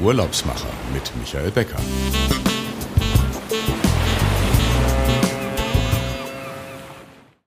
[0.00, 1.78] Urlaubsmacher mit Michael Becker.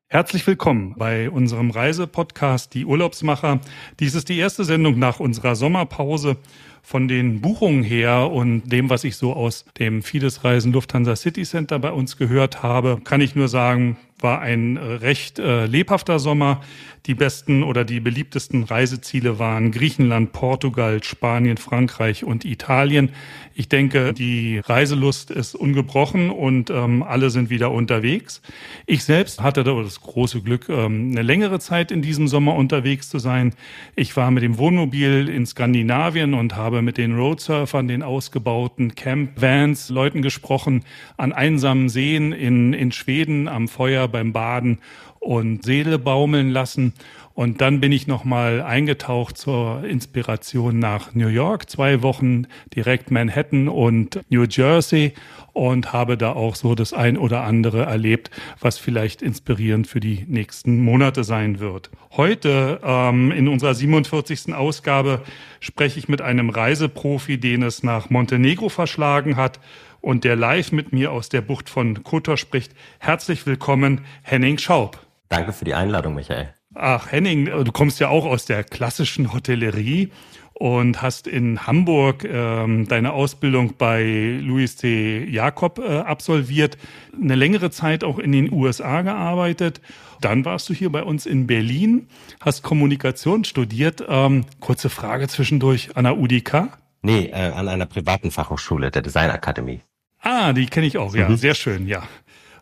[0.10, 3.62] Herzlich willkommen bei unserem Reisepodcast Die Urlaubsmacher.
[4.01, 6.36] Dies ist die erste Sendung nach unserer Sommerpause.
[6.83, 11.44] Von den Buchungen her und dem, was ich so aus dem Fides Reisen Lufthansa City
[11.44, 16.62] Center bei uns gehört habe, kann ich nur sagen, war ein recht äh, lebhafter Sommer.
[17.08, 23.10] Die besten oder die beliebtesten Reiseziele waren Griechenland, Portugal, Spanien, Frankreich und Italien.
[23.55, 28.41] Ich denke, die Reiselust ist ungebrochen und ähm, alle sind wieder unterwegs.
[28.86, 33.18] Ich selbst hatte das große Glück, ähm, eine längere Zeit in diesem Sommer unterwegs zu
[33.18, 33.54] sein.
[33.96, 39.90] Ich war mit dem Wohnmobil in Skandinavien und habe mit den Roadsurfern, den ausgebauten Camp-Vans,
[39.90, 40.85] Leuten gesprochen,
[41.18, 44.80] an einsamen Seen in, in Schweden am Feuer beim Baden
[45.20, 46.94] und Seele baumeln lassen.
[47.41, 53.68] Und dann bin ich nochmal eingetaucht zur Inspiration nach New York, zwei Wochen direkt Manhattan
[53.68, 55.16] und New Jersey
[55.51, 58.29] und habe da auch so das ein oder andere erlebt,
[58.60, 61.90] was vielleicht inspirierend für die nächsten Monate sein wird.
[62.12, 64.53] Heute ähm, in unserer 47.
[64.53, 65.23] Ausgabe
[65.59, 69.59] spreche ich mit einem Reiseprofi, den es nach Montenegro verschlagen hat
[69.99, 72.73] und der live mit mir aus der Bucht von Kotor spricht.
[72.99, 74.99] Herzlich willkommen, Henning Schaub.
[75.27, 76.53] Danke für die Einladung, Michael.
[76.73, 80.09] Ach, Henning, du kommst ja auch aus der klassischen Hotellerie
[80.53, 85.25] und hast in Hamburg ähm, deine Ausbildung bei Louis C.
[85.28, 86.78] Jakob äh, absolviert,
[87.19, 89.81] eine längere Zeit auch in den USA gearbeitet.
[90.22, 92.08] Dann warst du hier bei uns in Berlin,
[92.39, 94.03] hast Kommunikation studiert.
[94.08, 96.69] Ähm, kurze Frage zwischendurch an der UDK?
[97.02, 99.81] Nee, äh, an einer privaten Fachhochschule, der Design Academy.
[100.22, 101.38] Ah, die kenne ich auch, ja, mhm.
[101.38, 102.03] sehr schön, ja.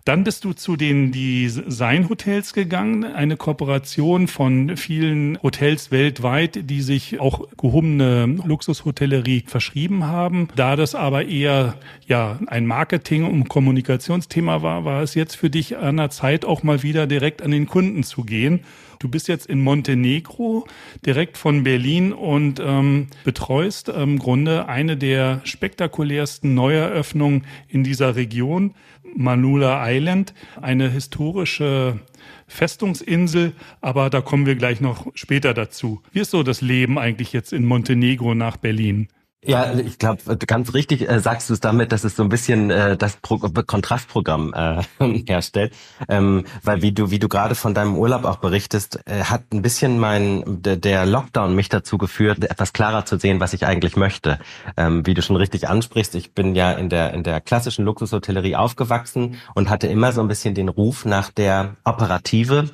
[0.09, 6.81] Dann bist du zu den Design Hotels gegangen, eine Kooperation von vielen Hotels weltweit, die
[6.81, 10.47] sich auch gehobene Luxushotellerie verschrieben haben.
[10.55, 11.75] Da das aber eher
[12.07, 16.63] ja ein Marketing- und Kommunikationsthema war, war es jetzt für dich an der Zeit auch
[16.63, 18.61] mal wieder direkt an den Kunden zu gehen.
[18.99, 20.67] Du bist jetzt in Montenegro,
[21.05, 28.75] direkt von Berlin und ähm, betreust im Grunde eine der spektakulärsten Neueröffnungen in dieser Region.
[29.15, 31.99] Manula Island, eine historische
[32.47, 36.01] Festungsinsel, aber da kommen wir gleich noch später dazu.
[36.11, 39.07] Wie ist so das Leben eigentlich jetzt in Montenegro nach Berlin?
[39.41, 42.71] Ja, ich glaube, ganz richtig äh, sagst du es damit, dass es so ein bisschen
[42.71, 44.83] äh, das Pro Kontrastprogramm äh,
[45.27, 45.73] herstellt,
[46.09, 49.61] ähm, weil wie du wie du gerade von deinem Urlaub auch berichtest, äh, hat ein
[49.61, 54.39] bisschen mein der, Lockdown mich dazu geführt, etwas klarer zu sehen, was ich eigentlich möchte.
[54.75, 58.57] Ähm, wie du schon richtig ansprichst, ich bin ja in der in der klassischen Luxushotellerie
[58.57, 62.69] aufgewachsen und hatte immer so ein bisschen den Ruf nach der Operative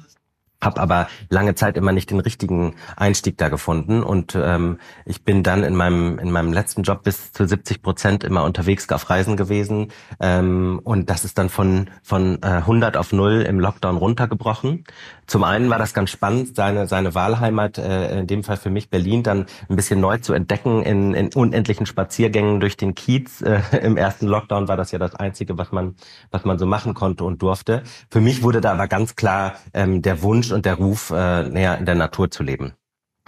[0.62, 5.44] habe aber lange Zeit immer nicht den richtigen Einstieg da gefunden und ähm, ich bin
[5.44, 9.38] dann in meinem in meinem letzten Job bis zu 70 Prozent immer unterwegs auf Reisen
[9.38, 14.86] gewesen ähm, und das ist dann von von äh, 100 auf 0 im Lockdown runtergebrochen.
[15.28, 18.90] Zum einen war das ganz spannend, seine seine Wahlheimat äh, in dem Fall für mich
[18.90, 23.42] Berlin dann ein bisschen neu zu entdecken in, in unendlichen Spaziergängen durch den Kiez.
[23.42, 25.96] Äh, Im ersten Lockdown war das ja das einzige, was man
[26.32, 27.84] was man so machen konnte und durfte.
[28.10, 31.78] Für mich wurde da aber ganz klar ähm, der Wunsch und der Ruf, äh, näher
[31.78, 32.74] in der Natur zu leben.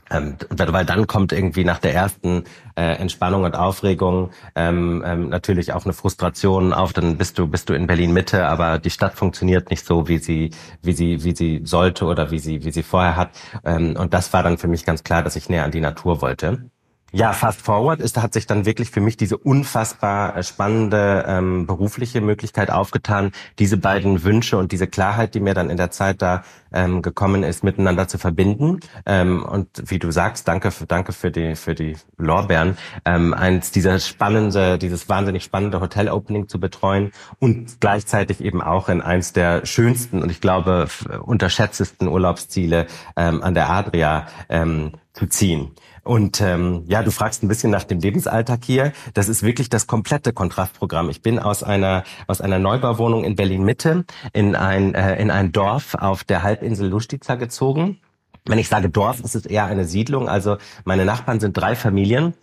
[0.09, 2.45] Ähm, weil dann kommt irgendwie nach der ersten
[2.77, 7.67] äh, Entspannung und Aufregung ähm, ähm, natürlich auch eine Frustration auf, dann bist du bist
[7.67, 10.51] du in Berlin Mitte, aber die Stadt funktioniert nicht so, wie sie
[10.81, 13.31] wie sie wie sie sollte oder wie sie wie sie vorher hat.
[13.65, 16.21] Ähm, und das war dann für mich ganz klar, dass ich näher an die Natur
[16.21, 16.69] wollte.
[17.13, 21.65] Ja, Fast Forward ist, hat sich dann wirklich für mich diese unfassbar äh, spannende ähm,
[21.65, 26.21] berufliche Möglichkeit aufgetan, diese beiden Wünsche und diese Klarheit, die mir dann in der Zeit
[26.21, 28.81] da ähm, gekommen ist, miteinander zu verbinden.
[29.05, 33.71] Ähm, und wie du sagst, danke, für, danke für die für die Lorbeeren, ähm, eins
[33.71, 39.65] dieser spannende, dieses wahnsinnig spannende Hotel-Opening zu betreuen und gleichzeitig eben auch in eins der
[39.65, 40.87] schönsten und ich glaube
[41.21, 45.71] unterschätztesten Urlaubsziele ähm, an der Adria ähm, zu ziehen.
[46.07, 48.93] Und ähm, ja, du fragst ein bisschen nach dem Lebensalltag hier.
[49.13, 51.09] Das ist wirklich das komplette Kontrastprogramm.
[51.09, 55.51] Ich bin aus einer aus einer Neubauwohnung in Berlin Mitte in ein äh, in ein
[55.51, 57.99] Dorf auf der Halbinsel Lustica gezogen.
[58.45, 60.29] Wenn ich sage Dorf, ist es eher eine Siedlung.
[60.29, 62.33] Also meine Nachbarn sind drei Familien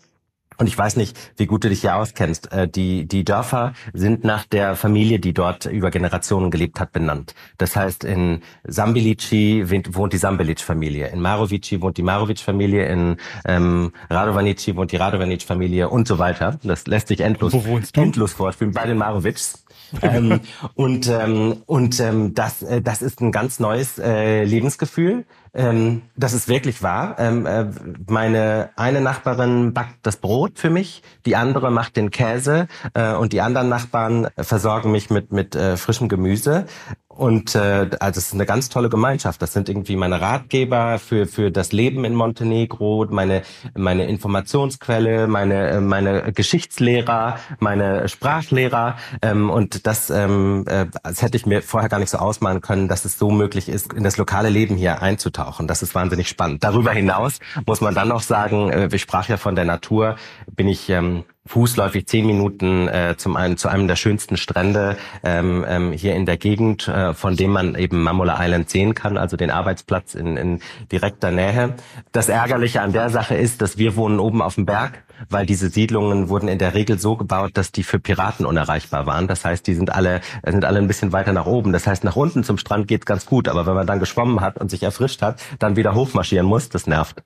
[0.59, 2.53] und ich weiß nicht, wie gut du dich hier auskennst.
[2.53, 7.35] Äh, die, die Dörfer sind nach der Familie, die dort über Generationen gelebt hat, benannt.
[7.59, 14.77] Das heißt, in Sambilici wohnt die Sambilic-Familie, in Marovici wohnt die Marovic-Familie, in ähm, Radovanici
[14.77, 16.59] wohnt die Radovanic-Familie und so weiter.
[16.63, 17.55] Das lässt sich endlos,
[17.95, 19.65] endlos vorspielen bei den Marovics.
[20.03, 20.41] ähm,
[20.75, 25.25] und ähm, und ähm, das, äh, das ist ein ganz neues äh, Lebensgefühl.
[25.55, 27.17] Ähm, das ist wirklich wahr.
[27.19, 27.67] Ähm, äh,
[28.09, 33.33] meine eine Nachbarin backt das Brot für mich, die andere macht den Käse äh, und
[33.33, 36.67] die anderen Nachbarn versorgen mich mit mit äh, frischem Gemüse.
[37.17, 39.41] Und äh, also es ist eine ganz tolle Gemeinschaft.
[39.41, 43.43] Das sind irgendwie meine Ratgeber für für das Leben in Montenegro, meine
[43.77, 48.97] meine Informationsquelle, meine äh, meine Geschichtslehrer, meine Sprachlehrer.
[49.23, 52.89] Ähm, und das, ähm, äh, das hätte ich mir vorher gar nicht so ausmalen können,
[52.89, 55.69] dass es so möglich ist, in das lokale Leben hier einzutauchen.
[55.69, 56.65] Das ist wahnsinnig spannend.
[56.65, 60.17] Darüber hinaus muss man dann noch sagen, äh, ich sprach ja von der Natur,
[60.57, 65.65] bin ich ähm, fußläufig zehn Minuten äh, zum einen zu einem der schönsten Strände ähm,
[65.69, 69.37] ähm, hier in der Gegend, äh, von dem man eben Mamola Island sehen kann, also
[69.37, 70.61] den Arbeitsplatz in, in
[70.91, 71.75] direkter Nähe.
[72.13, 75.69] Das Ärgerliche an der Sache ist, dass wir wohnen oben auf dem Berg, weil diese
[75.69, 79.29] Siedlungen wurden in der Regel so gebaut, dass die für Piraten unerreichbar waren.
[79.29, 81.73] Das heißt, die sind alle sind alle ein bisschen weiter nach oben.
[81.73, 84.59] Das heißt, nach unten zum Strand geht's ganz gut, aber wenn man dann geschwommen hat
[84.59, 87.23] und sich erfrischt hat, dann wieder hochmarschieren muss, das nervt.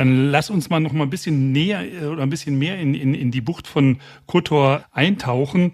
[0.00, 2.94] Dann lass uns mal noch mal ein bisschen näher äh, oder ein bisschen mehr in,
[2.94, 5.72] in, in die Bucht von Kotor eintauchen.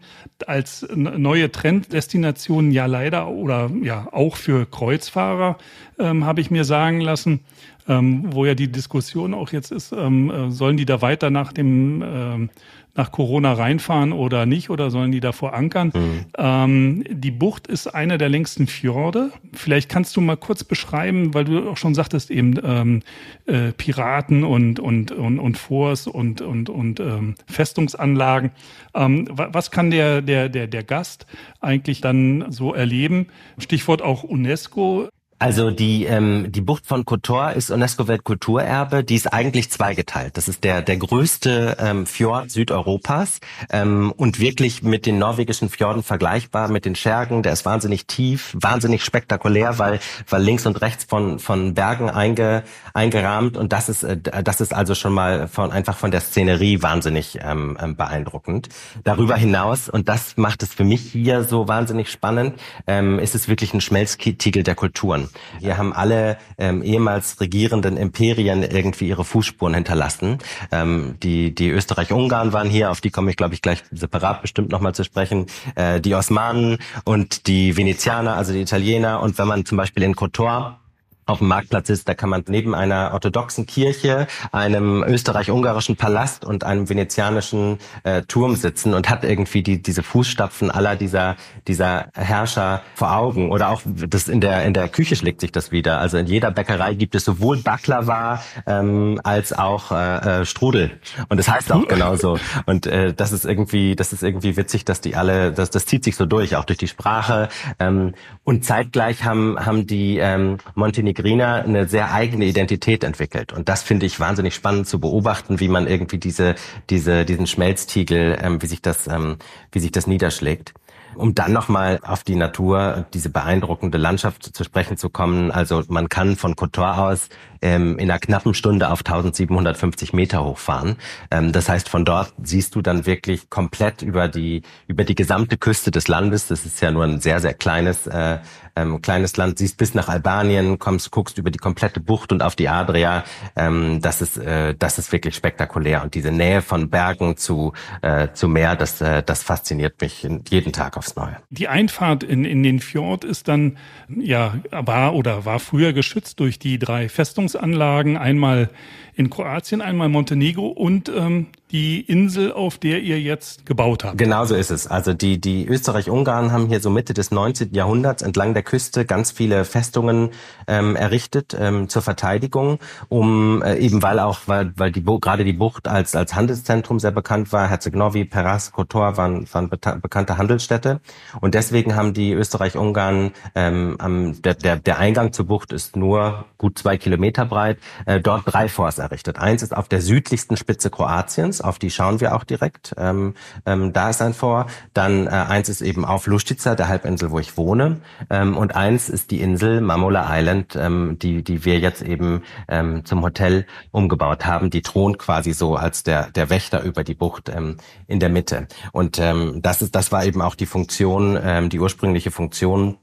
[0.49, 5.59] Als neue Trenddestination ja leider oder ja auch für Kreuzfahrer
[6.01, 7.45] ähm, habe ich mir sagen lassen,
[7.87, 11.53] ähm, wo ja die Diskussion auch jetzt ist, ähm, äh, sollen die da weiter nach
[11.53, 12.51] dem ähm,
[12.97, 15.93] nach Corona reinfahren oder nicht oder sollen die davor ankern?
[15.95, 16.25] Mhm.
[16.37, 19.31] Ähm, die Bucht ist eine der längsten Fjorde.
[19.53, 23.03] Vielleicht kannst du mal kurz beschreiben, weil du auch schon sagtest eben ähm,
[23.47, 28.51] äh, Piraten und und und und Forts und und und ähm, Festungsanlagen.
[28.95, 31.27] Ähm, was kann der der der der Gast
[31.61, 33.29] eigentlich dann so erleben?
[33.59, 35.09] Stichwort auch UNESCO.
[35.39, 39.05] Also die, ähm, die Bucht von Kotor ist UNESCO-Weltkulturerbe.
[39.05, 40.37] Die ist eigentlich zweigeteilt.
[40.39, 43.41] Das ist der, der größte ähm, Fjord Südeuropas
[43.71, 47.43] ähm, und wirklich mit den norwegischen Fjorden vergleichbar, mit den Schergen.
[47.43, 52.63] Der ist wahnsinnig tief, wahnsinnig spektakulär, weil, weil links und rechts von, von Bergen einge,
[52.95, 56.81] eingerahmt und das ist, äh, das ist also schon mal von, einfach von der Szenerie
[56.81, 58.71] wahnsinnig ähm, ähm, beeindruckend.
[59.05, 63.49] Darüber hinaus, und das macht es für mich hier so wahnsinnig spannend, ähm, ist es
[63.49, 65.26] wirklich ein Schmelztiegel der Kulturen.
[65.61, 70.39] Hier haben alle ähm, ehemals regierenden Imperien irgendwie ihre Fußspuren hinterlassen.
[70.73, 74.71] Ähm, die die Österreich-Ungarn waren hier, auf die komme ich glaube ich gleich separat bestimmt
[74.71, 75.47] nochmal zu sprechen.
[75.75, 79.21] Äh, die Osmanen und die Venezianer, also die Italiener.
[79.21, 80.81] Und wenn man zum Beispiel in Kotor
[81.27, 86.63] auf dem Marktplatz ist, da kann man neben einer orthodoxen Kirche, einem österreich-ungarischen Palast und
[86.63, 91.35] einem venezianischen äh, Turm sitzen und hat irgendwie die, diese Fußstapfen aller dieser,
[91.67, 93.51] dieser Herrscher vor Augen.
[93.51, 95.99] Oder auch das in der, in der Küche schlägt sich das wieder.
[95.99, 100.93] Also in jeder Bäckerei gibt es sowohl Baklava ähm, als auch äh, äh, Strudel.
[101.29, 102.39] Und das heißt auch genauso.
[102.67, 106.05] Und äh, das ist irgendwie, das ist irgendwie witzig, dass die alle, das, das zieht
[106.05, 107.49] sich so durch, auch durch die Sprache.
[107.81, 108.15] Ähm,
[108.45, 113.53] und zeitgleich haben, haben die ähm, Montenegro Greener eine sehr eigene Identität entwickelt.
[113.53, 116.55] Und das finde ich wahnsinnig spannend zu beobachten, wie man irgendwie diese,
[116.91, 119.39] diese, diesen Schmelztiegel, ähm, wie sich das, ähm,
[119.73, 120.73] wie sich das niederschlägt.
[121.17, 125.51] Um dann nochmal auf die Natur, diese beeindruckende Landschaft zu sprechen zu kommen.
[125.51, 127.29] Also man kann von Kotor aus
[127.63, 130.97] ähm, in einer knappen Stunde auf 1750 Meter hochfahren.
[131.31, 135.57] Ähm, das heißt, von dort siehst du dann wirklich komplett über die, über die gesamte
[135.57, 136.49] Küste des Landes.
[136.49, 138.39] Das ist ja nur ein sehr, sehr kleines, äh,
[138.77, 139.59] ähm, kleines Land.
[139.59, 143.25] Siehst bis nach Albanien, kommst, guckst über die komplette Bucht und auf die Adria.
[143.57, 146.03] Ähm, das ist, äh, das ist wirklich spektakulär.
[146.03, 150.73] Und diese Nähe von Bergen zu, äh, zu Meer, das, äh, das fasziniert mich jeden
[150.73, 151.37] Tag aufs Neue.
[151.49, 156.59] Die Einfahrt in, in den Fjord ist dann, ja, war oder war früher geschützt durch
[156.59, 158.71] die drei Festungen Verbrennungsanlagen, einmal
[159.15, 164.19] in Kroatien, einmal Montenegro und ähm, die Insel, auf der ihr jetzt gebaut habt.
[164.19, 164.87] Genau so ist es.
[164.87, 167.75] Also die, die Österreich-Ungarn haben hier so Mitte des 19.
[167.75, 170.31] Jahrhunderts entlang der Küste ganz viele Festungen
[170.69, 175.53] ähm, errichtet ähm, zur Verteidigung, um äh, eben weil auch, weil, weil die gerade die
[175.53, 181.01] Bucht als, als Handelszentrum sehr bekannt war, Herzegovina, Peras, Kotor waren, waren bekannte Handelsstädte.
[181.41, 186.45] Und deswegen haben die Österreich-Ungarn, ähm, am, der, der, der Eingang zur Bucht ist nur
[186.59, 189.39] gut zwei Kilometer breit, äh, dort drei Forts errichtet.
[189.39, 192.95] Eins ist auf der südlichsten Spitze Kroatiens, auf die schauen wir auch direkt.
[192.99, 193.35] Ähm,
[193.65, 194.71] ähm, da ist ein Fort.
[194.95, 198.01] Dann äh, eins ist eben auf Lustica, der Halbinsel, wo ich wohne.
[198.31, 203.05] Ähm, und eins ist die Insel Mamola Island, ähm, die, die wir jetzt eben ähm,
[203.05, 204.71] zum Hotel umgebaut haben.
[204.71, 208.69] Die thront quasi so als der, der Wächter über die Bucht ähm, in der Mitte.
[208.93, 212.99] Und ähm, das ist, das war eben auch die Funktion, ähm, die ursprüngliche Funktion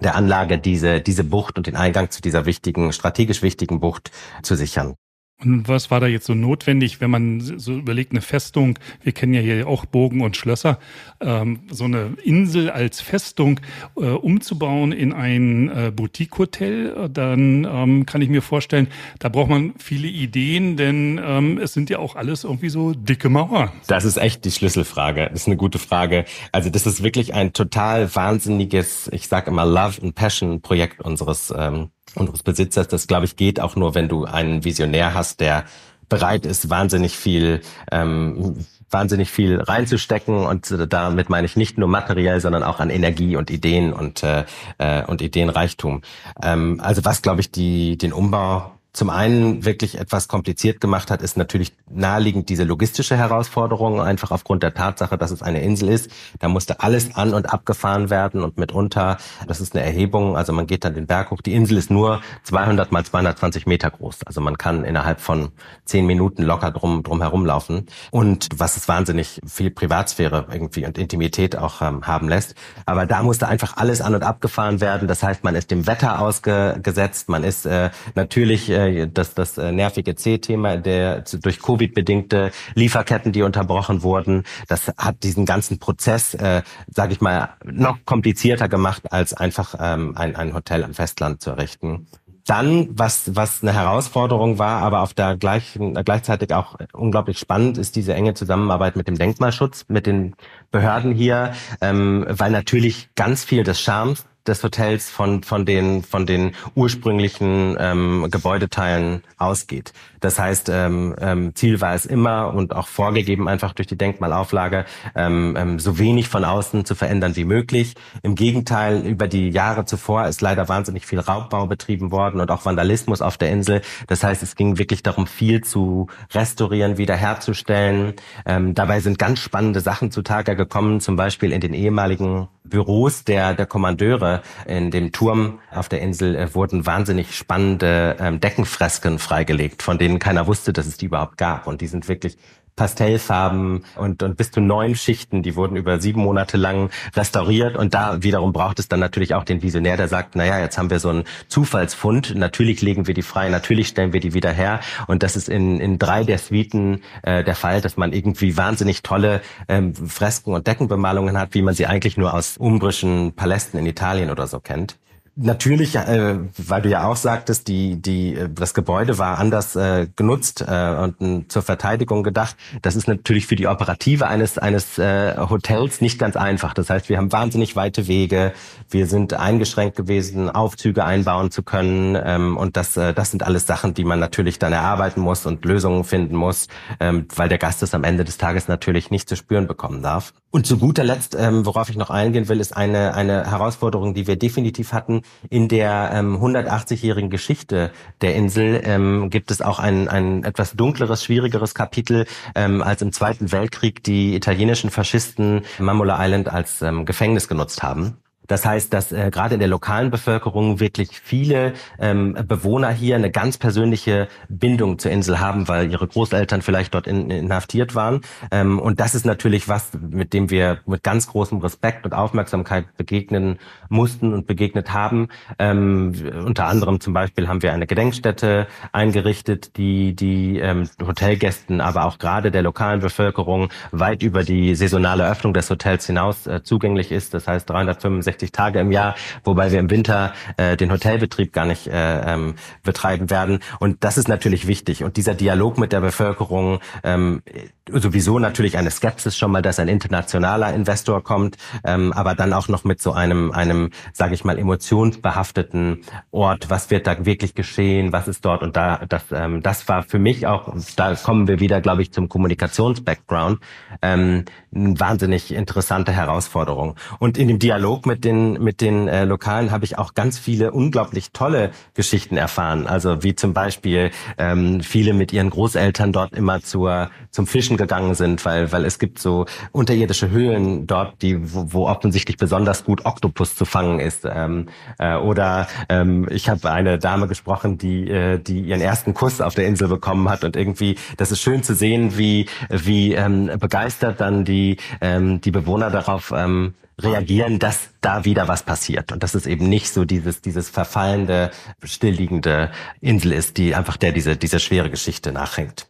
[0.00, 4.10] der Anlage, diese, diese Bucht und den Eingang zu dieser wichtigen, strategisch wichtigen Bucht
[4.42, 4.94] zu sichern.
[5.40, 9.34] Und was war da jetzt so notwendig, wenn man so überlegt, eine Festung, wir kennen
[9.34, 10.80] ja hier auch Burgen und Schlösser,
[11.20, 13.60] ähm, so eine Insel als Festung
[13.96, 18.88] äh, umzubauen in ein äh, Boutique-Hotel, dann ähm, kann ich mir vorstellen,
[19.20, 23.28] da braucht man viele Ideen, denn ähm, es sind ja auch alles irgendwie so dicke
[23.28, 23.70] Mauern.
[23.86, 25.28] Das ist echt die Schlüsselfrage.
[25.30, 26.24] Das ist eine gute Frage.
[26.50, 31.54] Also das ist wirklich ein total wahnsinniges, ich sage immer Love and Passion Projekt unseres
[31.56, 32.88] ähm, unseres Besitzers.
[32.88, 35.64] Das, glaube ich, geht auch nur, wenn du einen Visionär hast, der
[36.08, 37.60] bereit ist, wahnsinnig viel
[37.92, 43.36] ähm, wahnsinnig viel reinzustecken und damit meine ich nicht nur materiell, sondern auch an Energie
[43.36, 44.44] und Ideen und äh,
[44.78, 46.02] äh und Ideenreichtum.
[46.42, 51.22] Ähm, also was glaube ich die den Umbau zum einen wirklich etwas kompliziert gemacht hat,
[51.22, 56.10] ist natürlich naheliegend diese logistische Herausforderung, einfach aufgrund der Tatsache, dass es eine Insel ist.
[56.40, 60.66] Da musste alles an- und abgefahren werden und mitunter, das ist eine Erhebung, also man
[60.66, 61.42] geht dann den Berg hoch.
[61.42, 64.24] Die Insel ist nur 200 mal 220 Meter groß.
[64.24, 65.50] Also man kann innerhalb von
[65.84, 67.86] zehn Minuten locker drum, drum herumlaufen.
[68.10, 72.54] Und was es wahnsinnig viel Privatsphäre irgendwie und Intimität auch ähm, haben lässt.
[72.86, 75.08] Aber da musste einfach alles an- und abgefahren werden.
[75.08, 79.72] Das heißt, man ist dem Wetter ausgesetzt, man ist äh, natürlich äh, das, das äh,
[79.72, 86.34] nervige C-Thema, der durch Covid bedingte Lieferketten, die unterbrochen wurden, das hat diesen ganzen Prozess,
[86.34, 91.42] äh, sage ich mal, noch komplizierter gemacht, als einfach ähm, ein, ein Hotel am Festland
[91.42, 92.06] zu errichten.
[92.46, 97.94] Dann, was, was eine Herausforderung war, aber auf der gleichen, gleichzeitig auch unglaublich spannend, ist
[97.94, 100.34] diese enge Zusammenarbeit mit dem Denkmalschutz, mit den
[100.70, 106.26] Behörden hier, ähm, weil natürlich ganz viel des Charmes des Hotels von, von den, von
[106.26, 109.92] den ursprünglichen ähm, Gebäudeteilen ausgeht.
[110.20, 114.84] Das heißt, ähm, ähm, Ziel war es immer und auch vorgegeben einfach durch die Denkmalauflage,
[115.14, 117.94] ähm, ähm, so wenig von außen zu verändern wie möglich.
[118.22, 122.64] Im Gegenteil, über die Jahre zuvor ist leider wahnsinnig viel Raubbau betrieben worden und auch
[122.64, 123.82] Vandalismus auf der Insel.
[124.06, 128.14] Das heißt, es ging wirklich darum, viel zu restaurieren, wiederherzustellen.
[128.46, 133.54] Ähm, dabei sind ganz spannende Sachen zutage gekommen, zum Beispiel in den ehemaligen Büros der,
[133.54, 139.82] der Kommandeure in dem Turm auf der Insel äh, wurden wahnsinnig spannende ähm, Deckenfresken freigelegt,
[139.82, 141.66] von denen keiner wusste, dass es die überhaupt gab.
[141.66, 142.38] Und die sind wirklich
[142.78, 147.76] Pastellfarben und, und bis zu neun Schichten, die wurden über sieben Monate lang restauriert.
[147.76, 150.88] Und da wiederum braucht es dann natürlich auch den Visionär, der sagt, naja, jetzt haben
[150.88, 154.80] wir so einen Zufallsfund, natürlich legen wir die frei, natürlich stellen wir die wieder her.
[155.08, 159.02] Und das ist in, in drei der Suiten äh, der Fall, dass man irgendwie wahnsinnig
[159.02, 163.86] tolle ähm, Fresken und Deckenbemalungen hat, wie man sie eigentlich nur aus umbrischen Palästen in
[163.86, 164.96] Italien oder so kennt
[165.38, 170.08] natürlich, äh, weil du ja auch sagtest, die, die, äh, das Gebäude war anders äh,
[170.16, 172.56] genutzt äh, und äh, zur Verteidigung gedacht.
[172.82, 176.74] Das ist natürlich für die Operative eines, eines äh, Hotels nicht ganz einfach.
[176.74, 178.52] Das heißt, wir haben wahnsinnig weite Wege.
[178.90, 182.18] Wir sind eingeschränkt gewesen, Aufzüge einbauen zu können.
[182.22, 185.64] Ähm, und das, äh, das sind alles Sachen, die man natürlich dann erarbeiten muss und
[185.64, 186.66] Lösungen finden muss,
[187.00, 190.32] ähm, weil der Gast es am Ende des Tages natürlich nicht zu spüren bekommen darf.
[190.50, 194.26] Und zu guter Letzt, ähm, worauf ich noch eingehen will, ist eine, eine Herausforderung, die
[194.26, 195.22] wir definitiv hatten.
[195.50, 201.24] In der ähm, 180-jährigen Geschichte der Insel ähm, gibt es auch ein, ein etwas dunkleres,
[201.24, 207.48] schwierigeres Kapitel, ähm, als im Zweiten Weltkrieg die italienischen Faschisten Mamola Island als ähm, Gefängnis
[207.48, 208.18] genutzt haben.
[208.48, 213.30] Das heißt, dass äh, gerade in der lokalen Bevölkerung wirklich viele ähm, Bewohner hier eine
[213.30, 218.22] ganz persönliche Bindung zur Insel haben, weil ihre Großeltern vielleicht dort in, inhaftiert waren.
[218.50, 222.96] Ähm, und das ist natürlich was, mit dem wir mit ganz großem Respekt und Aufmerksamkeit
[222.96, 225.28] begegnen mussten und begegnet haben.
[225.58, 226.14] Ähm,
[226.44, 232.18] unter anderem zum Beispiel haben wir eine Gedenkstätte eingerichtet, die die ähm, Hotelgästen, aber auch
[232.18, 237.34] gerade der lokalen Bevölkerung weit über die saisonale Öffnung des Hotels hinaus äh, zugänglich ist.
[237.34, 239.14] Das heißt 365 365 Tage im Jahr,
[239.44, 243.60] wobei wir im Winter äh, den Hotelbetrieb gar nicht äh, ähm, betreiben werden.
[243.80, 245.04] Und das ist natürlich wichtig.
[245.04, 247.42] Und dieser Dialog mit der Bevölkerung, ähm,
[247.90, 252.68] sowieso natürlich eine Skepsis schon mal, dass ein internationaler Investor kommt, ähm, aber dann auch
[252.68, 256.70] noch mit so einem, einem, sage ich mal, emotionsbehafteten Ort.
[256.70, 258.12] Was wird da wirklich geschehen?
[258.12, 258.62] Was ist dort?
[258.62, 262.12] Und da, das, ähm, das war für mich auch, da kommen wir wieder, glaube ich,
[262.12, 263.60] zum Kommunikations-Background,
[264.02, 266.94] ähm, eine wahnsinnig interessante Herausforderung.
[267.18, 270.72] Und in dem Dialog mit den mit den äh, Lokalen habe ich auch ganz viele
[270.72, 272.86] unglaublich tolle Geschichten erfahren.
[272.86, 278.14] Also wie zum Beispiel ähm, viele mit ihren Großeltern dort immer zur zum Fischen gegangen
[278.14, 283.06] sind, weil weil es gibt so unterirdische Höhlen dort, die wo, wo offensichtlich besonders gut
[283.06, 284.24] Oktopus zu fangen ist.
[284.24, 284.66] Ähm,
[284.98, 289.54] äh, oder ähm, ich habe eine Dame gesprochen, die äh, die ihren ersten Kuss auf
[289.54, 294.20] der Insel bekommen hat und irgendwie das ist schön zu sehen, wie wie ähm, begeistert
[294.20, 299.34] dann die ähm, die Bewohner darauf ähm, reagieren, dass da wieder was passiert und dass
[299.34, 301.50] es eben nicht so dieses dieses verfallende,
[301.82, 305.88] stillliegende Insel ist, die einfach der diese diese schwere Geschichte nachhängt.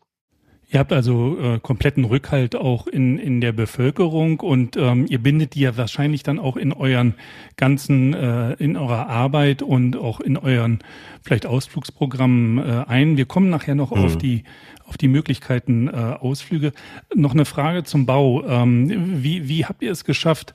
[0.70, 5.54] Ihr habt also äh, kompletten Rückhalt auch in, in der Bevölkerung und ähm, ihr bindet
[5.54, 7.14] die ja wahrscheinlich dann auch in euren
[7.56, 10.80] ganzen, äh, in eurer Arbeit und auch in euren
[11.22, 13.16] vielleicht Ausflugsprogrammen äh, ein.
[13.16, 14.04] Wir kommen nachher noch mhm.
[14.04, 14.44] auf die
[14.88, 16.72] auf die Möglichkeiten äh, Ausflüge.
[17.14, 18.44] Noch eine Frage zum Bau.
[18.46, 20.54] Ähm, wie, wie habt ihr es geschafft,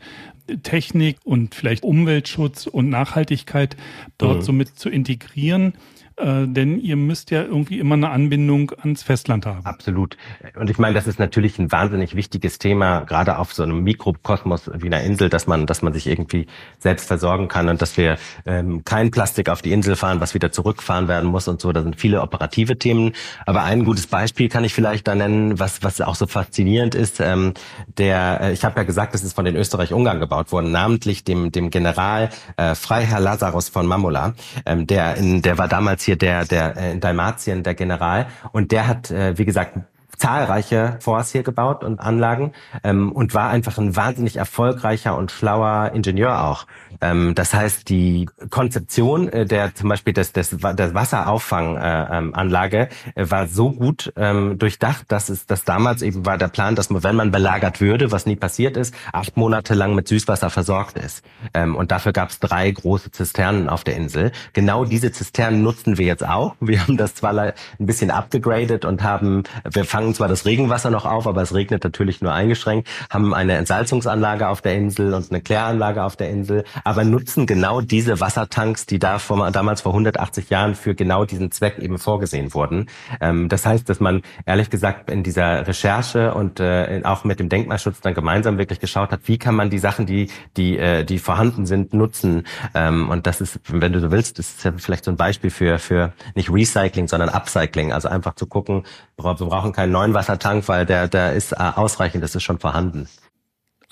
[0.63, 3.77] Technik und vielleicht Umweltschutz und Nachhaltigkeit
[4.17, 4.41] dort mhm.
[4.41, 5.73] so mit zu integrieren?
[6.15, 9.65] Äh, denn ihr müsst ja irgendwie immer eine Anbindung ans Festland haben.
[9.65, 10.15] Absolut.
[10.55, 14.69] Und ich meine, das ist natürlich ein wahnsinnig wichtiges Thema, gerade auf so einem Mikrokosmos
[14.75, 16.45] wie einer Insel, dass man, dass man sich irgendwie
[16.77, 20.51] selbst versorgen kann und dass wir ähm, kein Plastik auf die Insel fahren, was wieder
[20.51, 21.71] zurückfahren werden muss und so.
[21.71, 23.13] Da sind viele operative Themen.
[23.47, 27.21] Aber ein gutes Beispiel kann ich vielleicht da nennen, was, was auch so faszinierend ist.
[27.21, 27.53] Ähm,
[27.97, 31.51] der, äh, ich habe ja gesagt, das ist von den Österreich-Ungarn gebaut worden, namentlich dem,
[31.51, 34.35] dem General äh, Freiherr Lazarus von Mamula.
[34.67, 38.27] Ähm, der, in, der war damals hier der, der äh, in Dalmatien, der General.
[38.51, 39.77] Und der hat, äh, wie gesagt,
[40.17, 42.53] zahlreiche Forts hier gebaut und Anlagen
[42.83, 46.65] ähm, und war einfach ein wahnsinnig erfolgreicher und schlauer Ingenieur auch.
[47.01, 53.31] Ähm, das heißt, die Konzeption äh, der zum Beispiel des, des, der Wasserauffangανlage äh, äh,
[53.31, 57.03] war so gut ähm, durchdacht, dass es dass damals eben war der Plan, dass man,
[57.03, 61.23] wenn man belagert würde, was nie passiert ist, acht Monate lang mit Süßwasser versorgt ist.
[61.53, 64.31] Ähm, und dafür gab es drei große Zisternen auf der Insel.
[64.53, 66.55] Genau diese Zisternen nutzen wir jetzt auch.
[66.59, 71.05] Wir haben das zwar ein bisschen abgegradet und haben, wir fangen zwar das Regenwasser noch
[71.05, 75.41] auf, aber es regnet natürlich nur eingeschränkt, haben eine Entsalzungsanlage auf der Insel und eine
[75.41, 80.49] Kläranlage auf der Insel, aber nutzen genau diese Wassertanks, die da vor, damals vor 180
[80.49, 82.87] Jahren für genau diesen Zweck eben vorgesehen wurden.
[83.21, 87.49] Ähm, das heißt, dass man ehrlich gesagt in dieser Recherche und äh, auch mit dem
[87.49, 91.19] Denkmalschutz dann gemeinsam wirklich geschaut hat, wie kann man die Sachen, die die äh, die
[91.19, 92.45] vorhanden sind, nutzen.
[92.73, 96.13] Ähm, und das ist, wenn du so willst, ist vielleicht so ein Beispiel für für
[96.35, 97.93] nicht Recycling, sondern Upcycling.
[97.93, 98.83] Also einfach zu gucken,
[99.23, 103.07] wir brauchen keinen neuen Wassertank, weil der der ist äh, ausreichend, das ist schon vorhanden.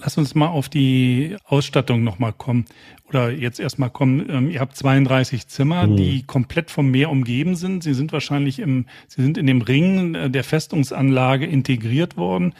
[0.03, 2.65] Lass uns mal auf die Ausstattung nochmal kommen.
[3.07, 4.27] Oder jetzt erstmal kommen.
[4.29, 5.95] Ähm, ihr habt 32 Zimmer, mhm.
[5.95, 7.83] die komplett vom Meer umgeben sind.
[7.83, 12.53] Sie sind wahrscheinlich im, sie sind in dem Ring äh, der Festungsanlage integriert worden.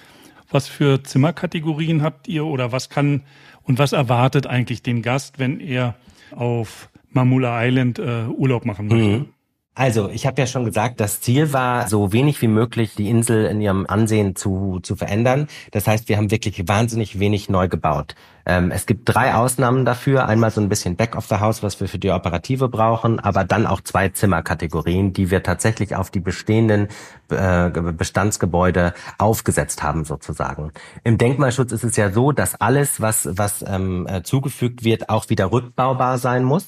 [0.51, 3.21] Was für Zimmerkategorien habt ihr oder was kann
[3.63, 5.95] und was erwartet eigentlich den Gast, wenn er
[6.35, 9.19] auf Mamula Island äh, Urlaub machen möchte?
[9.19, 9.25] Mhm.
[9.73, 13.45] Also, ich habe ja schon gesagt, das Ziel war, so wenig wie möglich die Insel
[13.45, 15.47] in ihrem Ansehen zu, zu verändern.
[15.71, 18.15] Das heißt, wir haben wirklich wahnsinnig wenig neu gebaut.
[18.45, 20.27] Ähm, es gibt drei Ausnahmen dafür.
[20.27, 23.45] Einmal so ein bisschen Back of the House, was wir für die Operative brauchen, aber
[23.45, 26.89] dann auch zwei Zimmerkategorien, die wir tatsächlich auf die bestehenden
[27.29, 30.73] äh, Bestandsgebäude aufgesetzt haben sozusagen.
[31.05, 35.29] Im Denkmalschutz ist es ja so, dass alles, was, was ähm, äh, zugefügt wird, auch
[35.29, 36.67] wieder rückbaubar sein muss.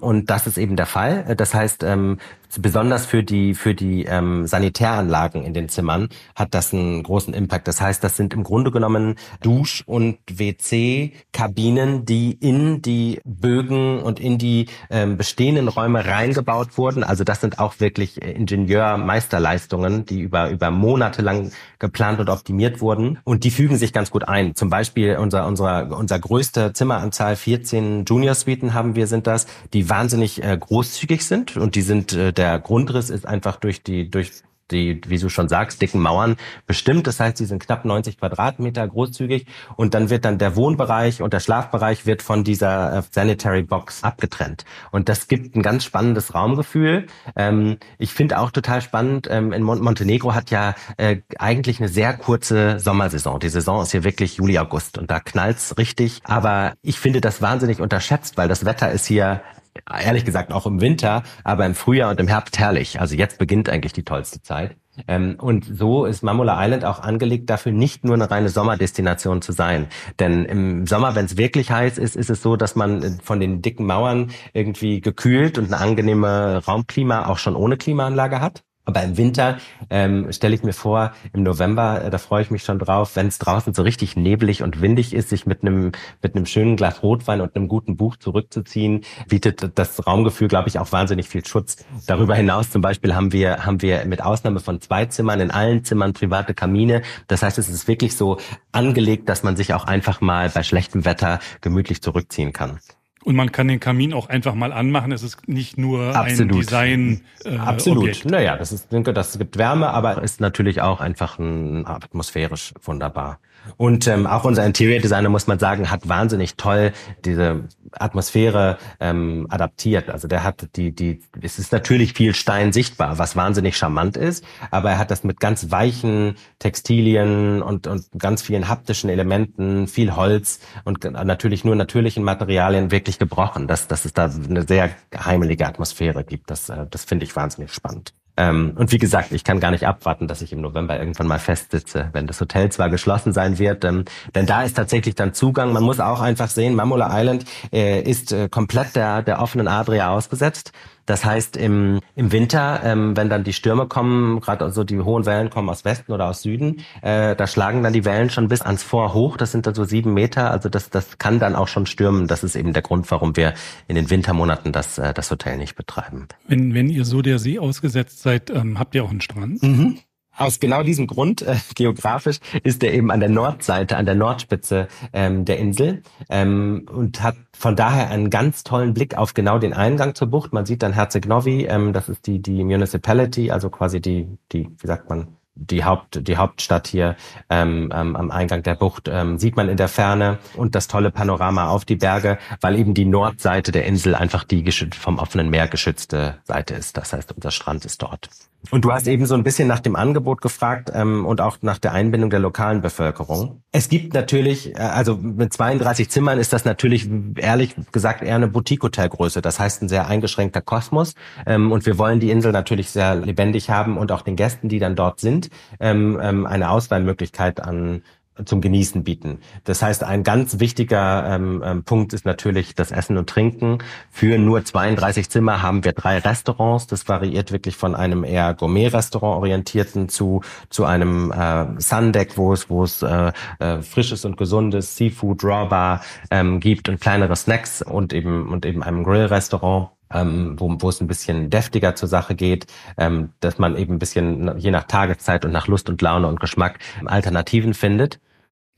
[0.00, 1.36] Und das ist eben der Fall.
[1.36, 2.18] Das heißt, ähm,
[2.58, 7.68] besonders für die für die ähm, Sanitäranlagen in den Zimmern hat das einen großen Impact.
[7.68, 14.18] Das heißt, das sind im Grunde genommen Dusch- und WC-Kabinen, die in die Bögen und
[14.18, 17.04] in die ähm, bestehenden Räume reingebaut wurden.
[17.04, 23.18] Also das sind auch wirklich Ingenieur-Meisterleistungen, die über über Monate lang geplant und optimiert wurden.
[23.24, 24.54] Und die fügen sich ganz gut ein.
[24.54, 30.42] Zum Beispiel unser unser unser größte Zimmeranzahl 14 Junior-Suiten haben wir sind das, die wahnsinnig
[30.42, 34.32] äh, großzügig sind und die sind äh, der Grundriss ist einfach durch die, durch
[34.70, 37.06] die, wie du schon sagst, dicken Mauern bestimmt.
[37.06, 39.44] Das heißt, sie sind knapp 90 Quadratmeter großzügig
[39.76, 44.04] und dann wird dann der Wohnbereich und der Schlafbereich wird von dieser äh, Sanitary Box
[44.04, 44.64] abgetrennt.
[44.90, 47.08] Und das gibt ein ganz spannendes Raumgefühl.
[47.36, 51.88] Ähm, ich finde auch total spannend, ähm, in Mon Montenegro hat ja äh, eigentlich eine
[51.88, 53.38] sehr kurze Sommersaison.
[53.38, 56.20] Die Saison ist hier wirklich Juli, August und da knallt's richtig.
[56.24, 59.42] Aber ich finde das wahnsinnig unterschätzt, weil das Wetter ist hier
[59.88, 63.00] ehrlich gesagt auch im Winter, aber im Frühjahr und im Herbst herrlich.
[63.00, 64.76] Also jetzt beginnt eigentlich die tollste Zeit.
[65.08, 69.52] Ähm, und so ist Mamula Island auch angelegt, dafür nicht nur eine reine Sommerdestination zu
[69.52, 69.86] sein.
[70.18, 73.62] Denn im Sommer, wenn es wirklich heiß ist, ist es so, dass man von den
[73.62, 78.62] dicken Mauern irgendwie gekühlt und eine angenehme Raumklima auch schon ohne Klimaanlage hat.
[78.90, 82.64] Aber im Winter ähm, stelle ich mir vor, im November, äh, da freue ich mich
[82.64, 86.34] schon drauf, wenn es draußen so richtig nebelig und windig ist, sich mit einem mit
[86.34, 90.90] einem schönen Glas Rotwein und einem guten Buch zurückzuziehen, bietet das Raumgefühl, glaube ich, auch
[90.90, 91.84] wahnsinnig viel Schutz.
[92.08, 95.84] Darüber hinaus zum Beispiel haben wir haben wir mit Ausnahme von zwei Zimmern in allen
[95.84, 97.02] Zimmern private Kamine.
[97.28, 98.38] Das heißt, es ist wirklich so
[98.72, 102.80] angelegt, dass man sich auch einfach mal bei schlechtem Wetter gemütlich zurückziehen kann.
[103.22, 105.12] Und man kann den Kamin auch einfach mal anmachen.
[105.12, 106.52] Es ist nicht nur Absolut.
[106.54, 107.20] ein Design.
[107.44, 108.04] Äh, Absolut.
[108.04, 108.24] Objekt.
[108.24, 113.38] Naja, das ist, denke, das gibt Wärme, aber ist natürlich auch einfach ein atmosphärisch wunderbar.
[113.76, 116.92] Und ähm, auch unser Interior Designer, muss man sagen, hat wahnsinnig toll
[117.24, 120.10] diese Atmosphäre ähm, adaptiert.
[120.10, 124.44] Also der hat die, die, es ist natürlich viel Stein sichtbar, was wahnsinnig charmant ist,
[124.70, 130.14] aber er hat das mit ganz weichen Textilien und, und ganz vielen haptischen Elementen, viel
[130.14, 135.66] Holz und natürlich nur natürlichen Materialien wirklich gebrochen, dass, dass es da eine sehr heimelige
[135.66, 136.50] Atmosphäre gibt.
[136.50, 138.14] Das, äh, das finde ich wahnsinnig spannend.
[138.36, 141.38] Ähm, und wie gesagt, ich kann gar nicht abwarten, dass ich im November irgendwann mal
[141.38, 145.72] festsitze, wenn das Hotel zwar geschlossen sein wird, ähm, denn da ist tatsächlich dann Zugang.
[145.72, 150.10] Man muss auch einfach sehen, Mamula Island äh, ist äh, komplett der, der offenen Adria
[150.10, 150.72] ausgesetzt.
[151.06, 155.26] Das heißt, im, im Winter, ähm, wenn dann die Stürme kommen, gerade so die hohen
[155.26, 158.62] Wellen kommen aus Westen oder aus Süden, äh, da schlagen dann die Wellen schon bis
[158.62, 159.36] ans Vor hoch.
[159.36, 160.50] Das sind dann so sieben Meter.
[160.50, 162.26] Also das, das kann dann auch schon stürmen.
[162.26, 163.54] Das ist eben der Grund, warum wir
[163.88, 166.28] in den Wintermonaten das, äh, das Hotel nicht betreiben.
[166.46, 169.62] Wenn, wenn ihr so der See ausgesetzt seid, ähm, habt ihr auch einen Strand?
[169.62, 169.98] Mhm.
[170.40, 174.88] Aus genau diesem Grund, äh, geografisch, ist er eben an der Nordseite, an der Nordspitze
[175.12, 179.74] ähm, der Insel ähm, und hat von daher einen ganz tollen Blick auf genau den
[179.74, 180.54] Eingang zur Bucht.
[180.54, 184.70] Man sieht dann Herzeg Novi, ähm, das ist die, die Municipality, also quasi die, die,
[184.78, 187.16] wie sagt man, die Haupt die Hauptstadt hier
[187.48, 191.10] ähm, ähm, am Eingang der Bucht ähm, sieht man in der Ferne und das tolle
[191.10, 195.68] Panorama auf die Berge, weil eben die Nordseite der Insel einfach die vom offenen Meer
[195.68, 196.96] geschützte Seite ist.
[196.96, 198.30] Das heißt, unser Strand ist dort.
[198.70, 201.78] Und du hast eben so ein bisschen nach dem Angebot gefragt ähm, und auch nach
[201.78, 203.62] der Einbindung der lokalen Bevölkerung.
[203.72, 208.48] Es gibt natürlich, äh, also mit 32 Zimmern ist das natürlich ehrlich gesagt eher eine
[208.48, 209.40] Boutique-Hotelgröße.
[209.40, 211.14] Das heißt ein sehr eingeschränkter Kosmos.
[211.46, 214.78] Ähm, und wir wollen die Insel natürlich sehr lebendig haben und auch den Gästen, die
[214.78, 215.39] dann dort sind,
[215.78, 218.02] ähm, ähm, eine Auswahlmöglichkeit an
[218.44, 219.38] zum Genießen bieten.
[219.64, 223.78] Das heißt, ein ganz wichtiger ähm, ähm, Punkt ist natürlich das Essen und Trinken.
[224.10, 226.86] Für nur 32 Zimmer haben wir drei Restaurants.
[226.86, 232.70] Das variiert wirklich von einem eher Gourmet-Restaurant orientierten zu zu einem äh, Sundeck, wo es
[232.70, 238.12] wo es äh, äh, frisches und gesundes Seafood, Rawbar ähm, gibt und kleinere Snacks und
[238.12, 242.66] eben und eben einem Grill-Restaurant ähm, wo, wo es ein bisschen deftiger zur Sache geht,
[242.96, 246.40] ähm, dass man eben ein bisschen je nach Tageszeit und nach Lust und Laune und
[246.40, 248.20] Geschmack Alternativen findet.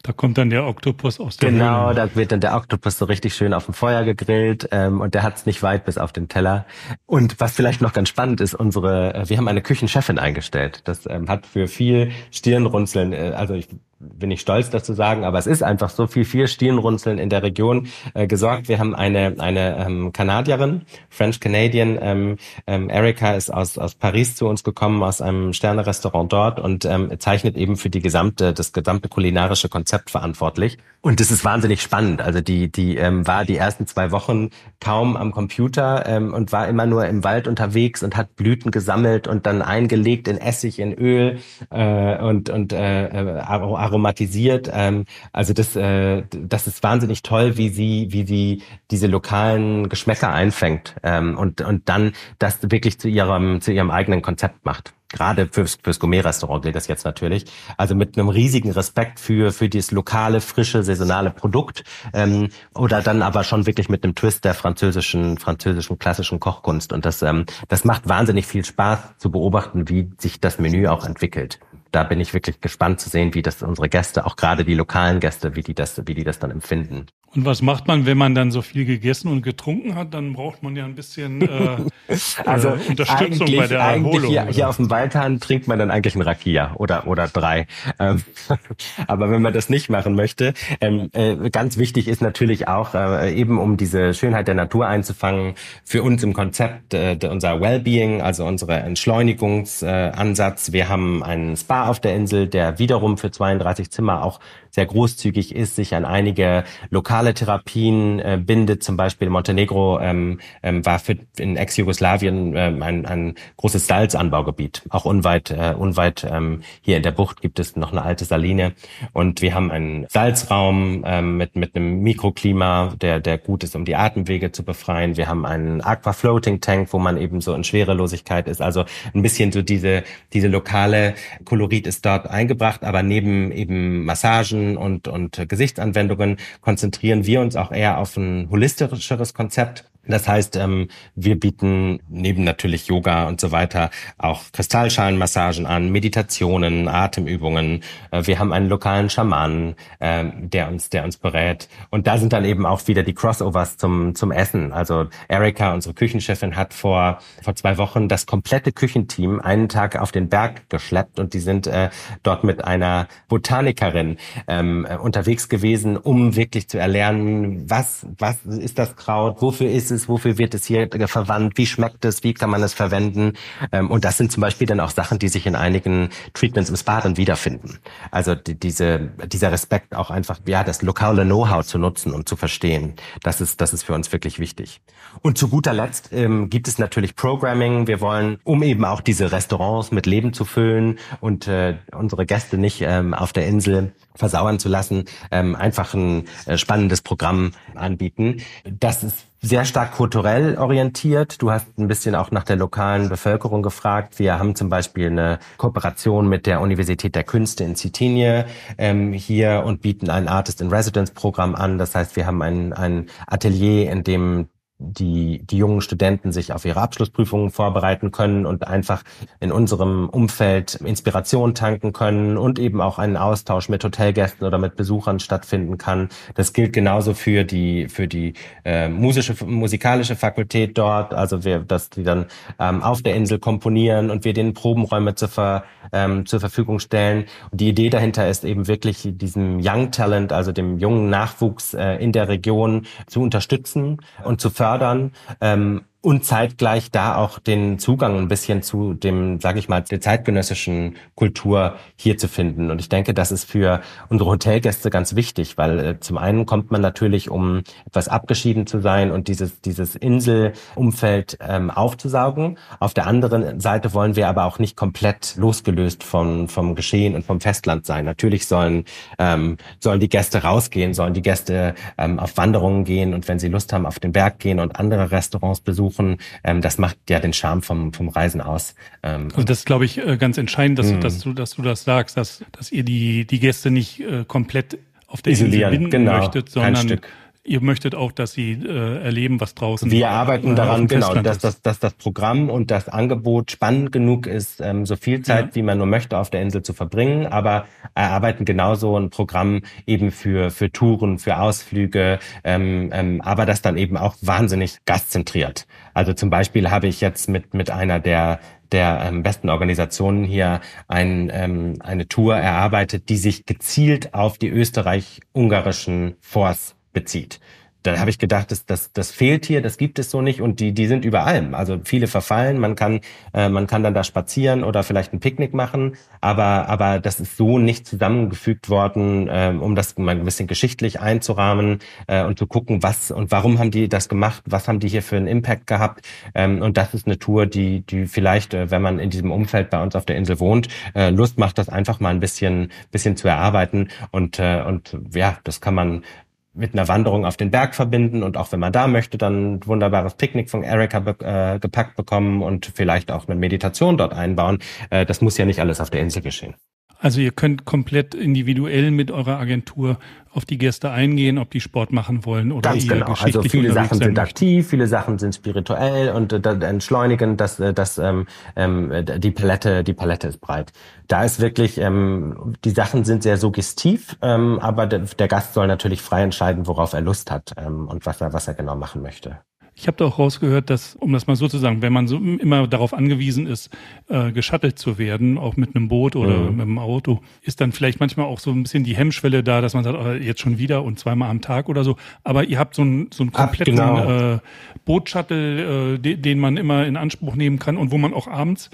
[0.03, 1.95] Da kommt dann der Oktopus aus der Genau, Höhle.
[1.95, 5.23] da wird dann der Oktopus so richtig schön auf dem Feuer gegrillt ähm, und der
[5.23, 6.67] hat es nicht weit bis auf den Teller.
[7.07, 10.81] Und was vielleicht noch ganz spannend ist, unsere, äh, wir haben eine Küchenchefin eingestellt.
[10.85, 13.69] Das ähm, hat für viel Stirnrunzeln, äh, also ich
[14.03, 17.31] bin ich stolz, das zu sagen, aber es ist einfach so viel, viel Stirnrunzeln in
[17.31, 18.69] der Region äh, gesorgt.
[18.69, 22.37] Wir haben eine, eine ähm, Kanadierin, French Canadian, ähm,
[22.67, 27.13] ähm, Erika ist aus, aus Paris zu uns gekommen, aus einem Sterne-Restaurant dort und ähm,
[27.21, 30.79] zeichnet eben für die gesamte, das gesamte kulinarische Konzept verantwortlich.
[31.05, 32.23] Und das ist wahnsinnig spannend.
[32.23, 36.69] Also die, die ähm, war die ersten zwei Wochen kaum am Computer ähm, und war
[36.69, 40.93] immer nur im Wald unterwegs und hat Blüten gesammelt und dann eingelegt in Essig, in
[40.93, 44.71] Öl äh, und, und äh, äh aromatisiert.
[44.73, 50.33] Ähm, also das, äh, das ist wahnsinnig toll, wie sie, wie sie diese lokalen Geschmäcker
[50.33, 55.49] einfängt ähm, und, und dann das wirklich zu ihrem, zu ihrem eigenen Konzept macht gerade
[55.51, 57.45] fürs, fürs Gourmet-Restaurant gilt das jetzt natürlich.
[57.77, 63.23] Also mit einem riesigen Respekt für, für dieses lokale, frische, saisonale Produkt ähm, oder dann
[63.23, 66.93] aber schon wirklich mit einem Twist der französischen, französischen klassischen Kochkunst.
[66.93, 71.05] Und das, ähm, das macht wahnsinnig viel Spaß zu beobachten, wie sich das Menü auch
[71.05, 71.59] entwickelt
[71.93, 75.21] da bin ich wirklich gespannt zu sehen, wie das unsere Gäste, auch gerade die lokalen
[75.21, 77.07] Gäste, wie die das, wie die das dann empfinden.
[77.35, 80.13] Und was macht man, wenn man dann so viel gegessen und getrunken hat?
[80.13, 81.77] Dann braucht man ja ein bisschen äh,
[82.45, 84.31] also äh, Unterstützung bei der Erholung.
[84.31, 87.67] Hier, hier auf dem Waldhahn trinkt man dann eigentlich ein Rakia oder oder drei.
[87.99, 88.23] Ähm,
[89.07, 90.53] aber wenn man das nicht machen möchte,
[90.83, 95.55] ähm, äh, ganz wichtig ist natürlich auch äh, eben, um diese Schönheit der Natur einzufangen,
[95.85, 100.69] für uns im Konzept äh, unser Wellbeing, also unser Entschleunigungsansatz.
[100.69, 104.41] Äh, Wir haben einen Spa auf der Insel, der wiederum für 32 Zimmer auch
[104.75, 108.83] sehr großzügig ist, sich an einige lokale Therapien äh, bindet.
[108.83, 114.83] Zum Beispiel Montenegro ähm, ähm, war für in Ex-Jugoslawien ähm, ein, ein großes Salzanbaugebiet.
[114.89, 118.73] Auch unweit, äh, unweit ähm, hier in der Bucht gibt es noch eine alte Saline.
[119.13, 123.85] Und wir haben einen Salzraum ähm, mit, mit einem Mikroklima, der, der gut ist, um
[123.85, 125.19] die Atemwege zu befreien.
[125.19, 128.63] Wir haben einen Aqua Floating Tank, wo man eben so in Schwerelosigkeit ist.
[128.63, 134.62] Also ein bisschen so diese, diese lokale Kolorit ist dort eingebracht, aber neben eben Massagen,
[134.77, 140.89] und, und Gesichtsanwendungen konzentrieren wir uns auch eher auf ein holistischeres Konzept Das heißt, ähm,
[141.15, 147.85] wir bieten neben natürlich Yoga und so weiter auch Kristallschalenmassagen an, Meditationen, Atemübungen.
[148.11, 151.69] Äh, wir haben einen lokalen Schamanen, äh, der uns, der uns berät.
[151.91, 154.73] Und da sind dann eben auch wieder die Crossovers zum zum Essen.
[154.73, 160.11] Also Erika, unsere Küchenchefin, hat vor vor zwei Wochen das komplette Küchenteam einen Tag auf
[160.11, 161.91] den Berg geschleppt und die sind äh,
[162.25, 164.17] dort mit einer Botanikerin
[164.59, 170.09] ähm, unterwegs gewesen, um wirklich zu erlernen, was was ist das Kraut, wofür ist es,
[170.09, 173.33] wofür wird es hier verwandt, wie schmeckt es, wie kann man es verwenden.
[173.73, 176.77] Ähm, und das sind zum Beispiel dann auch Sachen, die sich in einigen Treatments im
[176.77, 177.79] Spa dann wiederfinden.
[178.11, 182.37] Also die, diese, dieser Respekt auch einfach, ja, das lokale Know-how zu nutzen und zu
[182.37, 184.81] verstehen, das ist, das ist für uns wirklich wichtig.
[185.23, 187.87] Und zu guter Letzt ähm, gibt es natürlich Programming.
[187.87, 192.59] Wir wollen, um eben auch diese Restaurants mit Leben zu füllen und äh, unsere Gäste
[192.59, 198.43] nicht ähm, auf der Insel versauern zu lassen, ähm, einfach ein äh, spannendes Programm anbieten.
[198.65, 201.43] Das ist sehr stark kulturell orientiert.
[201.43, 204.21] Du hast ein bisschen auch nach der lokalen Bevölkerung gefragt.
[204.21, 208.47] Wir haben zum Beispiel eine Kooperation mit der Universität der Künste in Citinie
[208.79, 211.77] ähm, hier und bieten ein Artist in Residence Programm an.
[211.77, 214.49] Das heißt, wir haben ein, ein Atelier, in dem
[214.83, 219.03] die, die jungen Studenten sich auf ihre Abschlussprüfungen vorbereiten können und einfach
[219.41, 224.77] in unserem Umfeld Inspiration tanken können und eben auch einen Austausch mit Hotelgästen oder mit
[224.77, 226.09] Besuchern stattfinden kann.
[226.35, 231.91] Das gilt genauso für die, für die äh, musische, musikalische Fakultät dort, also wir, dass
[231.91, 232.27] die dann
[232.59, 237.27] ähm, auf der Insel komponieren und wir denen Probenräume zur, Ver, ähm, zur Verfügung stellen.
[237.51, 241.97] Und die Idee dahinter ist eben wirklich diesem Young Talent, also dem jungen Nachwuchs äh,
[241.97, 247.79] in der Region zu unterstützen und zu fördern fördern ähm, und zeitgleich da auch den
[247.79, 252.73] Zugang ein bisschen zu dem, sage ich mal, der zeitgenössischen Kultur hier zu finden.
[252.73, 256.73] Und ich denke, das ist für unsere Hotelgäste ganz wichtig, weil äh, zum einen kommt
[256.73, 262.59] man natürlich, um etwas abgeschieden zu sein und dieses, dieses Inselumfeld ähm, aufzusaugen.
[262.81, 267.25] Auf der anderen Seite wollen wir aber auch nicht komplett losgelöst vom, vom Geschehen und
[267.25, 268.05] vom Festland sein.
[268.05, 268.87] Natürlich sollen,
[269.21, 273.49] ähm, sollen die Gäste rausgehen, sollen die Gäste ähm, auf Wanderungen gehen und wenn sie
[273.49, 276.19] Lust haben, auf den Berg gehen und andere Restaurants besuchen besuchen.
[276.45, 278.75] Ähm, das macht ja den Charme vom, vom Reisen aus.
[279.03, 281.63] Ähm, und das ist, glaube ich, äh, ganz entscheidend, dass, du, dass, du, dass du
[281.63, 285.89] das sagst, dass, dass ihr die, die Gäste nicht äh, komplett auf der Isolieren, Insel
[285.91, 287.01] binden genau, möchtet, sondern
[287.45, 291.39] ihr möchtet auch, dass sie äh, erleben, was draußen Wir arbeiten äh, daran, genau, dass,
[291.39, 295.55] dass, dass das Programm und das Angebot spannend genug ist, ähm, so viel Zeit, ja.
[295.55, 300.11] wie man nur möchte, auf der Insel zu verbringen, aber erarbeiten genauso ein Programm eben
[300.13, 305.67] für, für Touren, für Ausflüge, ähm, ähm, aber das dann eben auch wahnsinnig gastzentriert.
[305.95, 310.63] Also zum Beispiel habe ich jetzt mit, mit einer der der ähm, besten Organisationen hier
[310.89, 317.41] ein, ähm, eine Tour erarbeitet, die sich gezielt auf die österreich-ungarischen Forts bezieht
[317.83, 320.61] da habe ich gedacht, das, das, das fehlt hier, das gibt es so nicht und
[320.61, 321.55] die, die sind überall.
[321.55, 323.01] Also viele verfallen, man kann,
[323.35, 327.37] äh, man kann dann da spazieren oder vielleicht ein Picknick machen, aber, aber das ist
[327.37, 332.47] so nicht zusammengefügt worden, äh, um das mal ein bisschen geschichtlich einzurahmen äh, und zu
[332.47, 335.67] gucken, was und warum haben die das gemacht, was haben die hier für einen Impact
[335.67, 336.07] gehabt.
[336.35, 339.71] Ähm, und das ist eine Tour, die, die vielleicht, äh, wenn man in diesem Umfeld
[339.71, 343.17] bei uns auf der Insel wohnt, äh, Lust macht, das einfach mal ein bisschen, bisschen
[343.17, 343.89] zu erarbeiten.
[344.13, 346.05] Und, äh, und ja, das kann man
[346.55, 349.67] mit einer Wanderung auf den Berg verbinden und auch wenn man da möchte, dann ein
[349.67, 354.59] wunderbares Picknick von Erika be äh, gepackt bekommen und vielleicht auch eine Meditation dort einbauen.
[354.91, 356.55] Äh, das muss ja nicht alles auf der Insel geschehen.
[357.03, 359.99] Also ihr könnt komplett individuell mit eurer Agentur
[360.33, 363.13] auf die Gäste eingehen, ob die Sport machen wollen oder Ganz genau.
[363.21, 367.99] Also viele Sachen sind aktiv, viele Sachen sind spirituell und äh, entschleunigen, dass äh, das
[367.99, 370.73] ähm, ähm, die Palette, die Palette ist breit.
[371.09, 375.67] Da ist wirklich ähm, die Sachen sind sehr suggestiv, ähm, aber der, der Gast soll
[375.67, 379.03] natürlich frei entscheiden, worauf er Lust hat ähm, und was er was er genau machen
[379.03, 379.41] möchte.
[379.83, 382.17] Ich habe da auch rausgehört, dass, um das mal so zu sagen, wenn man so
[382.17, 383.69] immer darauf angewiesen ist,
[384.09, 386.57] äh, geschattelt zu werden, auch mit einem Boot oder mhm.
[386.57, 389.75] mit einem Auto, ist dann vielleicht manchmal auch so ein bisschen die Hemmschwelle da, dass
[389.75, 391.97] man sagt, oh, jetzt schon wieder und zweimal am Tag oder so.
[392.23, 394.35] Aber ihr habt so einen so einen kompletten genau.
[394.35, 394.39] äh,
[394.85, 398.71] Bootshuttle, äh, den, den man immer in Anspruch nehmen kann und wo man auch abends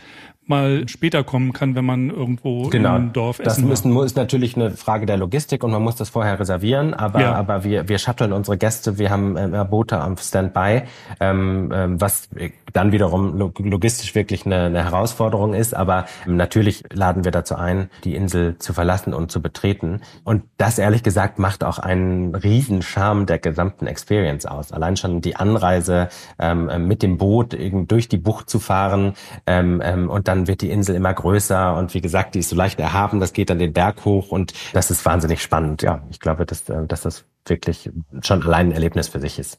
[0.48, 2.96] mal später kommen kann, wenn man irgendwo genau.
[2.96, 6.08] im Dorf essen Das ist, ist natürlich eine Frage der Logistik und man muss das
[6.08, 7.34] vorher reservieren, aber, ja.
[7.34, 10.82] aber wir, wir shutteln unsere Gäste, wir haben äh, Boote am Standby,
[11.20, 12.28] ähm, ähm, was
[12.72, 18.14] dann wiederum logistisch wirklich eine, eine Herausforderung ist, aber natürlich laden wir dazu ein, die
[18.14, 20.00] Insel zu verlassen und zu betreten.
[20.24, 24.72] Und das ehrlich gesagt macht auch einen riesen Charme der gesamten Experience aus.
[24.72, 26.08] Allein schon die Anreise
[26.38, 27.56] ähm, mit dem Boot
[27.88, 29.14] durch die Bucht zu fahren
[29.46, 32.50] ähm, ähm, und dann dann wird die Insel immer größer und wie gesagt, die ist
[32.50, 35.82] so leicht erhaben, das geht dann den Berg hoch und das ist wahnsinnig spannend.
[35.82, 37.90] Ja, ich glaube, dass, äh, dass das wirklich
[38.22, 39.58] schon allein ein Erlebnis für sich ist.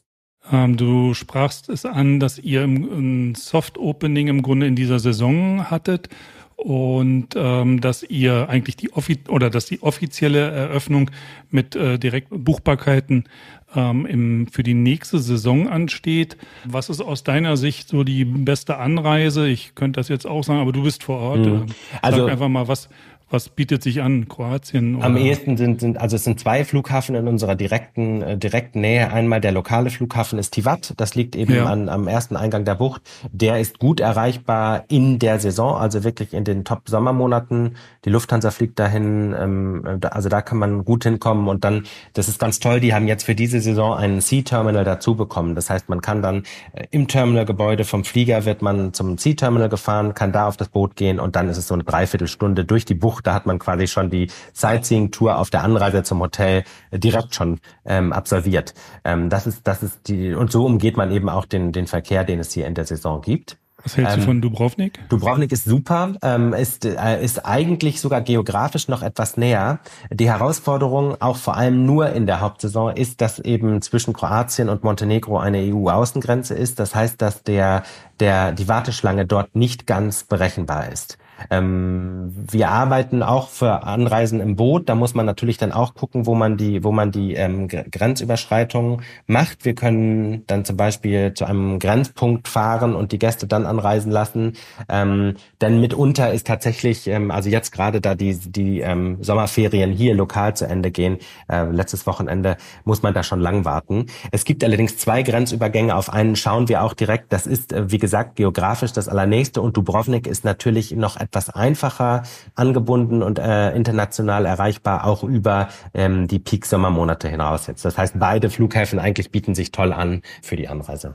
[0.50, 5.70] Ähm, du sprachst es an, dass ihr ein Soft Opening im Grunde in dieser Saison
[5.70, 6.08] hattet
[6.56, 11.10] und ähm, dass ihr eigentlich die offi oder dass die offizielle Eröffnung
[11.50, 13.24] mit äh, Direktbuchbarkeiten
[13.74, 16.36] ähm, im, für die nächste Saison ansteht.
[16.64, 19.48] Was ist aus deiner Sicht so die beste Anreise?
[19.48, 21.46] Ich könnte das jetzt auch sagen, aber du bist vor Ort.
[21.46, 21.66] Mhm.
[21.92, 22.88] Sag also einfach mal, was,
[23.30, 24.28] was bietet sich an?
[24.28, 24.96] Kroatien?
[24.96, 25.06] Oder?
[25.06, 29.12] Am ehesten sind, sind, also es sind zwei Flughafen in unserer direkten, äh, direkten Nähe.
[29.12, 30.94] Einmal der lokale Flughafen ist Tivat.
[30.96, 31.66] Das liegt eben ja.
[31.66, 33.02] an, am ersten Eingang der Bucht.
[33.30, 37.76] Der ist gut erreichbar in der Saison, also wirklich in den Top-Sommermonaten.
[38.04, 41.46] Die Lufthansa fliegt dahin, ähm, also da kann man gut hinkommen.
[41.46, 45.14] Und dann, das ist ganz toll, die haben jetzt für diese Saison einen Sea-Terminal dazu
[45.14, 45.54] bekommen.
[45.54, 50.14] Das heißt, man kann dann äh, im Terminalgebäude vom Flieger wird man zum Sea-Terminal gefahren,
[50.14, 52.94] kann da auf das Boot gehen und dann ist es so eine Dreiviertelstunde durch die
[52.94, 57.34] Bucht da hat man quasi schon die Sightseeing-Tour auf der Anreise zum Hotel äh, direkt
[57.34, 58.74] schon ähm, absolviert.
[59.04, 62.24] Ähm, das ist, das ist die, und so umgeht man eben auch den, den Verkehr,
[62.24, 63.56] den es hier in der Saison gibt.
[63.82, 64.98] Was hältst du ähm, von Dubrovnik?
[65.08, 69.80] Dubrovnik ist super, ähm, ist, äh, ist eigentlich sogar geografisch noch etwas näher.
[70.10, 74.84] Die Herausforderung, auch vor allem nur in der Hauptsaison, ist, dass eben zwischen Kroatien und
[74.84, 76.78] Montenegro eine EU-Außengrenze ist.
[76.78, 77.82] Das heißt, dass der,
[78.18, 81.18] der, die Warteschlange dort nicht ganz berechenbar ist.
[81.50, 84.88] Ähm, wir arbeiten auch für Anreisen im Boot.
[84.88, 89.02] Da muss man natürlich dann auch gucken, wo man die, wo man die ähm, Grenzüberschreitungen
[89.26, 89.64] macht.
[89.64, 94.54] Wir können dann zum Beispiel zu einem Grenzpunkt fahren und die Gäste dann anreisen lassen.
[94.88, 100.14] Ähm, denn mitunter ist tatsächlich, ähm, also jetzt gerade da die, die ähm, Sommerferien hier
[100.14, 101.18] lokal zu Ende gehen,
[101.50, 104.06] äh, letztes Wochenende, muss man da schon lang warten.
[104.30, 105.94] Es gibt allerdings zwei Grenzübergänge.
[105.94, 107.32] Auf einen schauen wir auch direkt.
[107.32, 112.24] Das ist, äh, wie gesagt, geografisch das allernächste und Dubrovnik ist natürlich noch etwas einfacher
[112.56, 117.84] angebunden und äh, international erreichbar, auch über ähm, die Peak-Sommermonate hinaus jetzt.
[117.84, 121.14] Das heißt, beide Flughäfen eigentlich bieten sich toll an für die Anreise.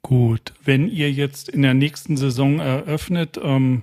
[0.00, 3.82] Gut, wenn ihr jetzt in der nächsten Saison eröffnet, ähm,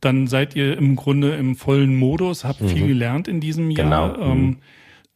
[0.00, 2.68] dann seid ihr im Grunde im vollen Modus, habt mhm.
[2.68, 4.12] viel gelernt in diesem Jahr.
[4.14, 4.30] Genau.
[4.30, 4.56] Ähm, mhm.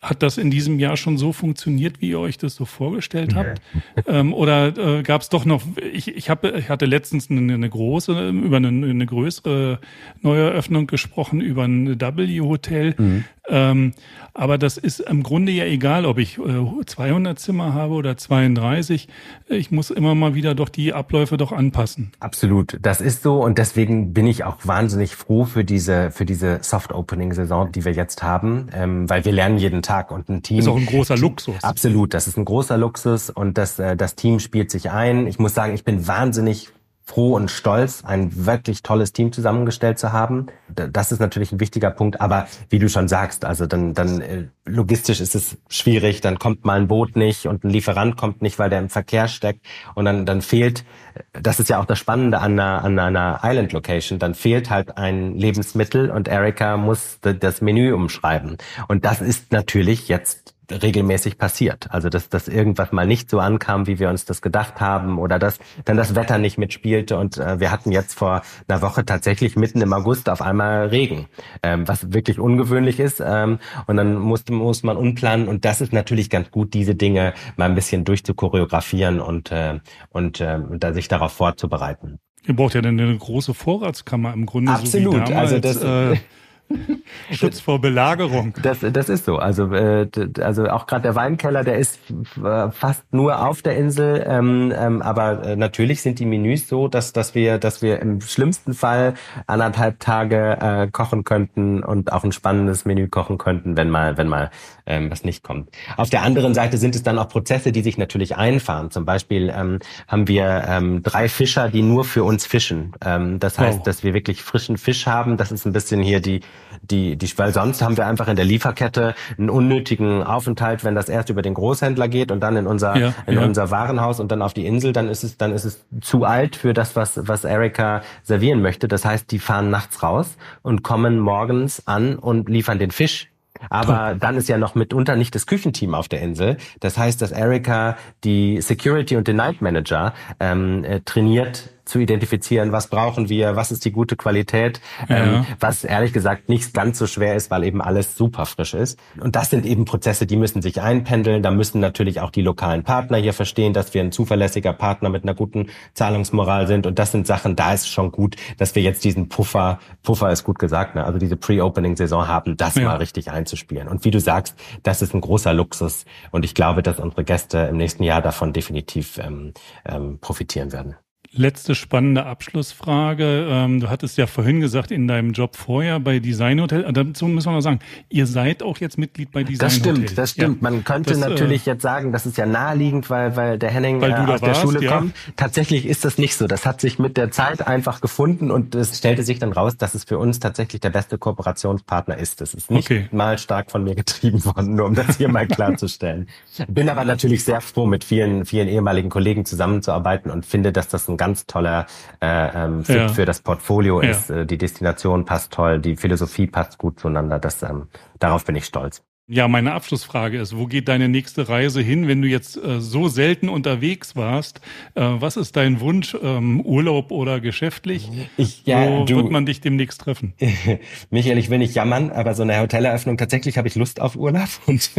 [0.03, 3.62] Hat das in diesem Jahr schon so funktioniert, wie ihr euch das so vorgestellt habt?
[4.09, 5.62] ähm, oder äh, gab es doch noch,
[5.93, 9.79] ich, ich, hab, ich hatte letztens eine, eine große, über eine, eine größere
[10.21, 12.97] Neueröffnung gesprochen, über ein W-Hotel.
[12.99, 13.25] Mhm.
[13.49, 13.93] Ähm,
[14.35, 19.09] aber das ist im Grunde ja egal, ob ich äh, 200 Zimmer habe oder 32.
[19.49, 22.13] Ich muss immer mal wieder doch die Abläufe doch anpassen.
[22.21, 26.61] Absolut, das ist so und deswegen bin ich auch wahnsinnig froh für diese für diese
[26.63, 30.43] Soft Opening Saison, die wir jetzt haben, ähm, weil wir lernen jeden Tag und ein
[30.43, 31.63] Team ist auch ein großer Luxus.
[31.63, 35.27] Absolut, das ist ein großer Luxus und das äh, das Team spielt sich ein.
[35.27, 36.73] Ich muss sagen, ich bin wahnsinnig
[37.05, 40.47] froh und stolz, ein wirklich tolles Team zusammengestellt zu haben.
[40.69, 44.45] Das ist natürlich ein wichtiger Punkt, aber wie du schon sagst, also dann, dann äh,
[44.65, 48.59] logistisch ist es schwierig, dann kommt mal ein Boot nicht und ein Lieferant kommt nicht,
[48.59, 50.85] weil der im Verkehr steckt und dann, dann fehlt,
[51.33, 54.97] das ist ja auch das Spannende an einer, an einer Island Location, dann fehlt halt
[54.97, 58.57] ein Lebensmittel und Erika muss das Menü umschreiben.
[58.88, 61.90] Und das ist natürlich jetzt regelmäßig passiert.
[61.90, 65.38] Also dass, dass irgendwas mal nicht so ankam, wie wir uns das gedacht haben oder
[65.38, 69.57] dass dann das Wetter nicht mitspielte und äh, wir hatten jetzt vor einer Woche tatsächlich
[69.57, 71.27] mitten im August auf einmal Regen,
[71.62, 75.92] ähm, was wirklich ungewöhnlich ist ähm, und dann musste, muss man unplanen und das ist
[75.92, 81.09] natürlich ganz gut, diese Dinge mal ein bisschen durchzuchoreografieren und, äh, und äh, da sich
[81.09, 82.18] darauf vorzubereiten.
[82.46, 84.72] Ihr braucht ja dann eine große Vorratskammer im Grunde.
[84.72, 85.29] Absolut.
[85.29, 86.16] So also das, äh,
[87.31, 88.55] Schutz vor Belagerung.
[88.63, 89.37] Das, das ist so.
[89.37, 90.09] Also, äh,
[90.41, 91.99] also auch gerade der Weinkeller, der ist
[92.43, 94.25] äh, fast nur auf der Insel.
[94.27, 98.21] Ähm, ähm, aber äh, natürlich sind die Menüs so, dass, dass wir, dass wir im
[98.21, 99.15] schlimmsten Fall
[99.47, 104.29] anderthalb Tage äh, kochen könnten und auch ein spannendes Menü kochen könnten, wenn mal, wenn
[104.29, 104.51] mal
[104.87, 105.71] ähm, was nicht kommt.
[105.97, 108.90] Auf der anderen Seite sind es dann auch Prozesse, die sich natürlich einfahren.
[108.90, 112.92] Zum Beispiel ähm, haben wir ähm, drei Fischer, die nur für uns fischen.
[113.05, 113.85] Ähm, das heißt, oh.
[113.85, 115.37] dass wir wirklich frischen Fisch haben.
[115.37, 116.40] Das ist ein bisschen hier die
[116.83, 121.09] die, die, weil sonst haben wir einfach in der Lieferkette einen unnötigen Aufenthalt, wenn das
[121.09, 123.45] erst über den Großhändler geht und dann in unser, ja, in ja.
[123.45, 126.57] unser Warenhaus und dann auf die Insel, dann ist es, dann ist es zu alt
[126.57, 128.88] für das, was, was Erika servieren möchte.
[128.88, 133.32] Das heißt, die fahren nachts raus und kommen morgens an und liefern den Fisch
[133.70, 136.57] aber dann ist ja noch mitunter nicht das Küchenteam auf der Insel.
[136.81, 142.73] Das heißt, dass Erika die Security und den Night Manager ähm, äh, trainiert zu identifizieren,
[142.73, 145.17] was brauchen wir, was ist die gute Qualität, ja.
[145.17, 148.99] ähm, was ehrlich gesagt nicht ganz so schwer ist, weil eben alles super frisch ist.
[149.21, 151.43] Und das sind eben Prozesse, die müssen sich einpendeln.
[151.43, 155.25] Da müssen natürlich auch die lokalen Partner hier verstehen, dass wir ein zuverlässiger Partner mit
[155.25, 156.87] einer guten Zahlungsmoral sind.
[156.87, 160.45] Und das sind Sachen, da ist schon gut, dass wir jetzt diesen Puffer, Puffer ist
[160.45, 161.05] gut gesagt, ne?
[161.05, 162.85] also diese Pre-Opening-Saison haben, das ja.
[162.85, 163.87] mal richtig einzuspielen.
[163.87, 166.07] Und wie du sagst, das ist ein großer Luxus.
[166.31, 169.53] Und ich glaube, dass unsere Gäste im nächsten Jahr davon definitiv ähm,
[169.85, 170.97] ähm, profitieren werden.
[171.35, 173.47] Letzte spannende Abschlussfrage.
[173.49, 177.27] Ähm, du hattest ja vorhin gesagt, in deinem Job vorher bei Design Hotel, äh, dazu
[177.27, 177.79] müssen wir noch sagen,
[178.11, 180.15] ihr seid auch jetzt Mitglied bei Design Das stimmt, Hotel.
[180.15, 180.63] das stimmt.
[180.63, 180.71] Ja.
[180.71, 183.71] Man könnte das, äh, natürlich äh, jetzt sagen, das ist ja naheliegend, weil, weil der
[183.71, 184.99] Henning weil äh, aus warst, der Schule ja.
[184.99, 185.15] kommt.
[185.37, 186.47] Tatsächlich ist das nicht so.
[186.47, 189.95] Das hat sich mit der Zeit einfach gefunden und es stellte sich dann raus, dass
[189.95, 192.43] es für uns tatsächlich der beste Kooperationspartner ist.
[192.43, 193.09] Das ist nicht okay.
[193.11, 196.29] mal stark von mir getrieben worden, nur um das hier mal klarzustellen.
[196.69, 201.09] Bin aber natürlich sehr froh, mit vielen, vielen ehemaligen Kollegen zusammenzuarbeiten und finde, dass das
[201.09, 201.87] ein ganz toller
[202.20, 203.08] äh, ähm, Fit ja.
[203.08, 204.29] für das Portfolio ist.
[204.29, 207.38] Äh, die Destination passt toll, die Philosophie passt gut zueinander.
[207.38, 207.87] Das, ähm,
[208.18, 209.04] darauf bin ich stolz.
[209.35, 213.09] Ja, meine Abschlussfrage ist, wo geht deine nächste Reise hin, wenn du jetzt äh, so
[213.09, 214.61] selten unterwegs warst?
[214.95, 218.11] Äh, was ist dein Wunsch, ähm, Urlaub oder geschäftlich?
[218.37, 220.35] Ich, ja, wo du, wird man dich demnächst treffen?
[221.11, 224.51] Michael, ich will nicht jammern, aber so eine Hoteleröffnung, tatsächlich habe ich Lust auf Urlaub
[224.67, 224.91] und,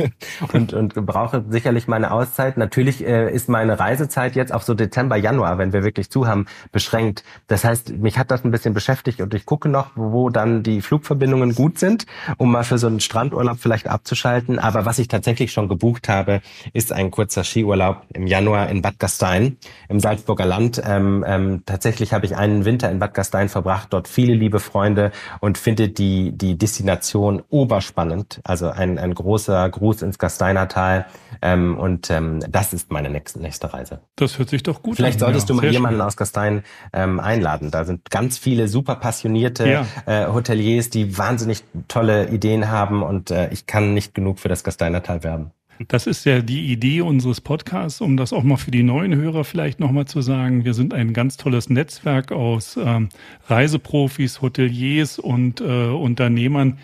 [0.52, 2.58] und, und brauche sicherlich meine Auszeit.
[2.58, 6.48] Natürlich äh, ist meine Reisezeit jetzt auf so Dezember, Januar, wenn wir wirklich zu haben,
[6.72, 7.24] beschränkt.
[7.46, 10.82] Das heißt, mich hat das ein bisschen beschäftigt und ich gucke noch, wo dann die
[10.82, 12.08] Flugverbindungen gut sind,
[12.38, 14.60] um mal für so einen Strandurlaub vielleicht abzuschließen abzuschalten.
[14.60, 16.42] Aber was ich tatsächlich schon gebucht habe,
[16.74, 19.58] ist ein kurzer Skiurlaub im Januar in Bad Gastein
[19.90, 20.82] im Salzburger Land.
[20.86, 25.12] Ähm, ähm, tatsächlich habe ich einen Winter in Bad Gastein verbracht, dort viele liebe Freunde
[25.40, 28.40] und finde die, die Destination oberspannend.
[28.44, 31.06] Also ein, ein großer Gruß ins Gasteiner Tal.
[31.42, 34.00] Ähm, und ähm, das ist meine nächste, nächste Reise.
[34.16, 35.28] Das hört sich doch gut Vielleicht an.
[35.28, 36.08] solltest ja, du mal jemanden schön.
[36.08, 36.64] aus Gastein
[36.94, 37.72] ähm, einladen.
[37.72, 39.86] Da sind ganz viele super passionierte ja.
[40.06, 44.50] äh, Hoteliers, die wahnsinnig tolle Ideen haben und äh, ich kann nicht nicht genug für
[44.50, 45.52] das Gasteinertal werben.
[45.88, 49.44] Das ist ja die Idee unseres Podcasts, um das auch mal für die neuen Hörer
[49.44, 50.66] vielleicht nochmal zu sagen.
[50.66, 53.10] Wir sind ein ganz tolles Netzwerk aus ähm,
[53.48, 56.78] Reiseprofis, Hoteliers und äh, Unternehmern,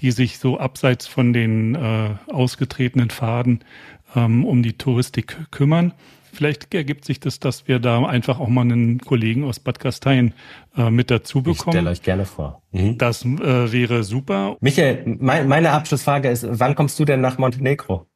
[0.00, 3.60] die sich so abseits von den äh, ausgetretenen Pfaden
[4.14, 5.94] ähm, um die Touristik kümmern.
[6.34, 10.34] Vielleicht ergibt sich das, dass wir da einfach auch mal einen Kollegen aus Bad Gastein
[10.76, 11.54] äh, mit dazu bekommen.
[11.54, 12.62] Ich stelle euch gerne vor.
[12.72, 12.98] Mhm.
[12.98, 14.56] Das äh, wäre super.
[14.60, 18.06] Michael, mein, meine Abschlussfrage ist, wann kommst du denn nach Montenegro?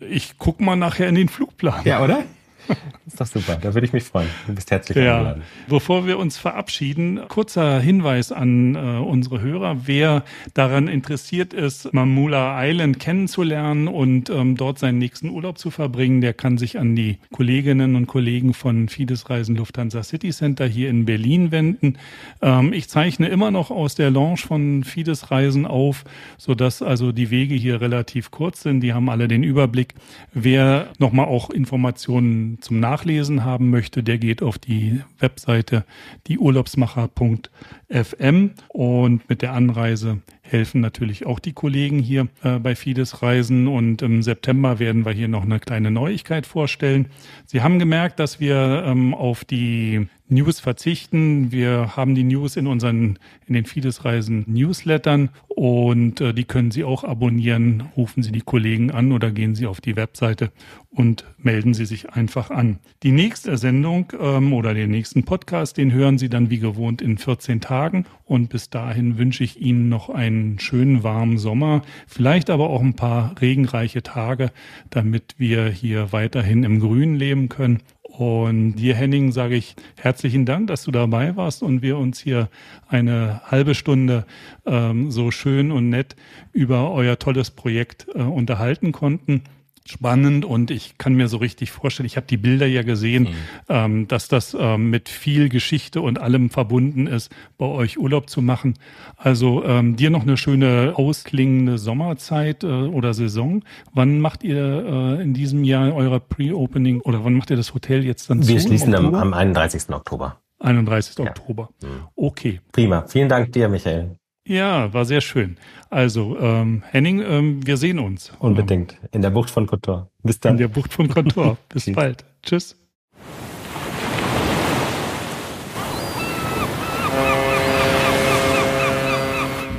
[0.00, 1.82] ich guck mal nachher in den Flugplan.
[1.84, 2.24] Ja, oder?
[3.06, 4.28] ist doch super, da würde ich mich freuen.
[4.46, 5.16] Du bist herzlich ja.
[5.16, 5.42] eingeladen.
[5.68, 9.86] Bevor wir uns verabschieden, kurzer Hinweis an äh, unsere Hörer.
[9.86, 16.20] Wer daran interessiert ist, Mamula Island kennenzulernen und ähm, dort seinen nächsten Urlaub zu verbringen,
[16.20, 20.90] der kann sich an die Kolleginnen und Kollegen von Fides Reisen Lufthansa City Center hier
[20.90, 21.98] in Berlin wenden.
[22.42, 26.04] Ähm, ich zeichne immer noch aus der Lounge von Fides Reisen auf,
[26.38, 28.80] sodass also die Wege hier relativ kurz sind.
[28.80, 29.94] Die haben alle den Überblick.
[30.32, 35.84] Wer nochmal auch Informationen zum Nachlesen haben möchte, der geht auf die Webseite
[36.28, 43.66] dieurlaubsmacher.fm und mit der Anreise helfen natürlich auch die Kollegen hier äh, bei Fides Reisen
[43.66, 47.06] und im September werden wir hier noch eine kleine Neuigkeit vorstellen.
[47.46, 51.52] Sie haben gemerkt, dass wir ähm, auf die News verzichten.
[51.52, 56.70] Wir haben die News in unseren, in den Fides Reisen Newslettern und äh, die können
[56.70, 57.84] Sie auch abonnieren.
[57.96, 60.50] Rufen Sie die Kollegen an oder gehen Sie auf die Webseite
[60.90, 62.78] und melden Sie sich einfach an.
[63.02, 67.18] Die nächste Sendung ähm, oder den nächsten Podcast, den hören Sie dann wie gewohnt in
[67.18, 72.70] 14 Tagen und bis dahin wünsche ich Ihnen noch einen schönen warmen Sommer, vielleicht aber
[72.70, 74.50] auch ein paar regenreiche Tage,
[74.90, 77.80] damit wir hier weiterhin im Grün leben können.
[78.02, 82.48] Und dir, Henning, sage ich herzlichen Dank, dass du dabei warst und wir uns hier
[82.86, 84.24] eine halbe Stunde
[84.66, 86.14] ähm, so schön und nett
[86.52, 89.42] über euer tolles Projekt äh, unterhalten konnten
[89.86, 93.28] spannend und ich kann mir so richtig vorstellen, ich habe die Bilder ja gesehen, mhm.
[93.68, 98.40] ähm, dass das ähm, mit viel Geschichte und allem verbunden ist, bei euch Urlaub zu
[98.40, 98.74] machen.
[99.16, 103.62] Also ähm, dir noch eine schöne ausklingende Sommerzeit äh, oder Saison.
[103.92, 108.04] Wann macht ihr äh, in diesem Jahr euer Pre-Opening oder wann macht ihr das Hotel
[108.04, 108.52] jetzt dann Wir zu?
[108.54, 109.90] Wir schließen am, am 31.
[109.90, 110.40] Oktober.
[110.60, 111.18] 31.
[111.18, 111.26] Ja.
[111.26, 111.68] Oktober.
[111.82, 111.88] Mhm.
[112.16, 112.60] Okay.
[112.72, 113.04] Prima.
[113.06, 114.16] Vielen Dank dir, Michael.
[114.46, 115.56] Ja, war sehr schön.
[115.88, 118.30] Also, ähm, Henning, ähm, wir sehen uns.
[118.38, 118.98] Unbedingt.
[119.12, 120.10] In der Bucht von Kotor.
[120.22, 120.52] Bis dann.
[120.52, 121.56] In der Bucht von Kotor.
[121.70, 122.24] Bis bald.
[122.42, 122.76] Tschüss.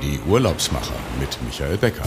[0.01, 2.05] Die Urlaubsmacher mit Michael Becker.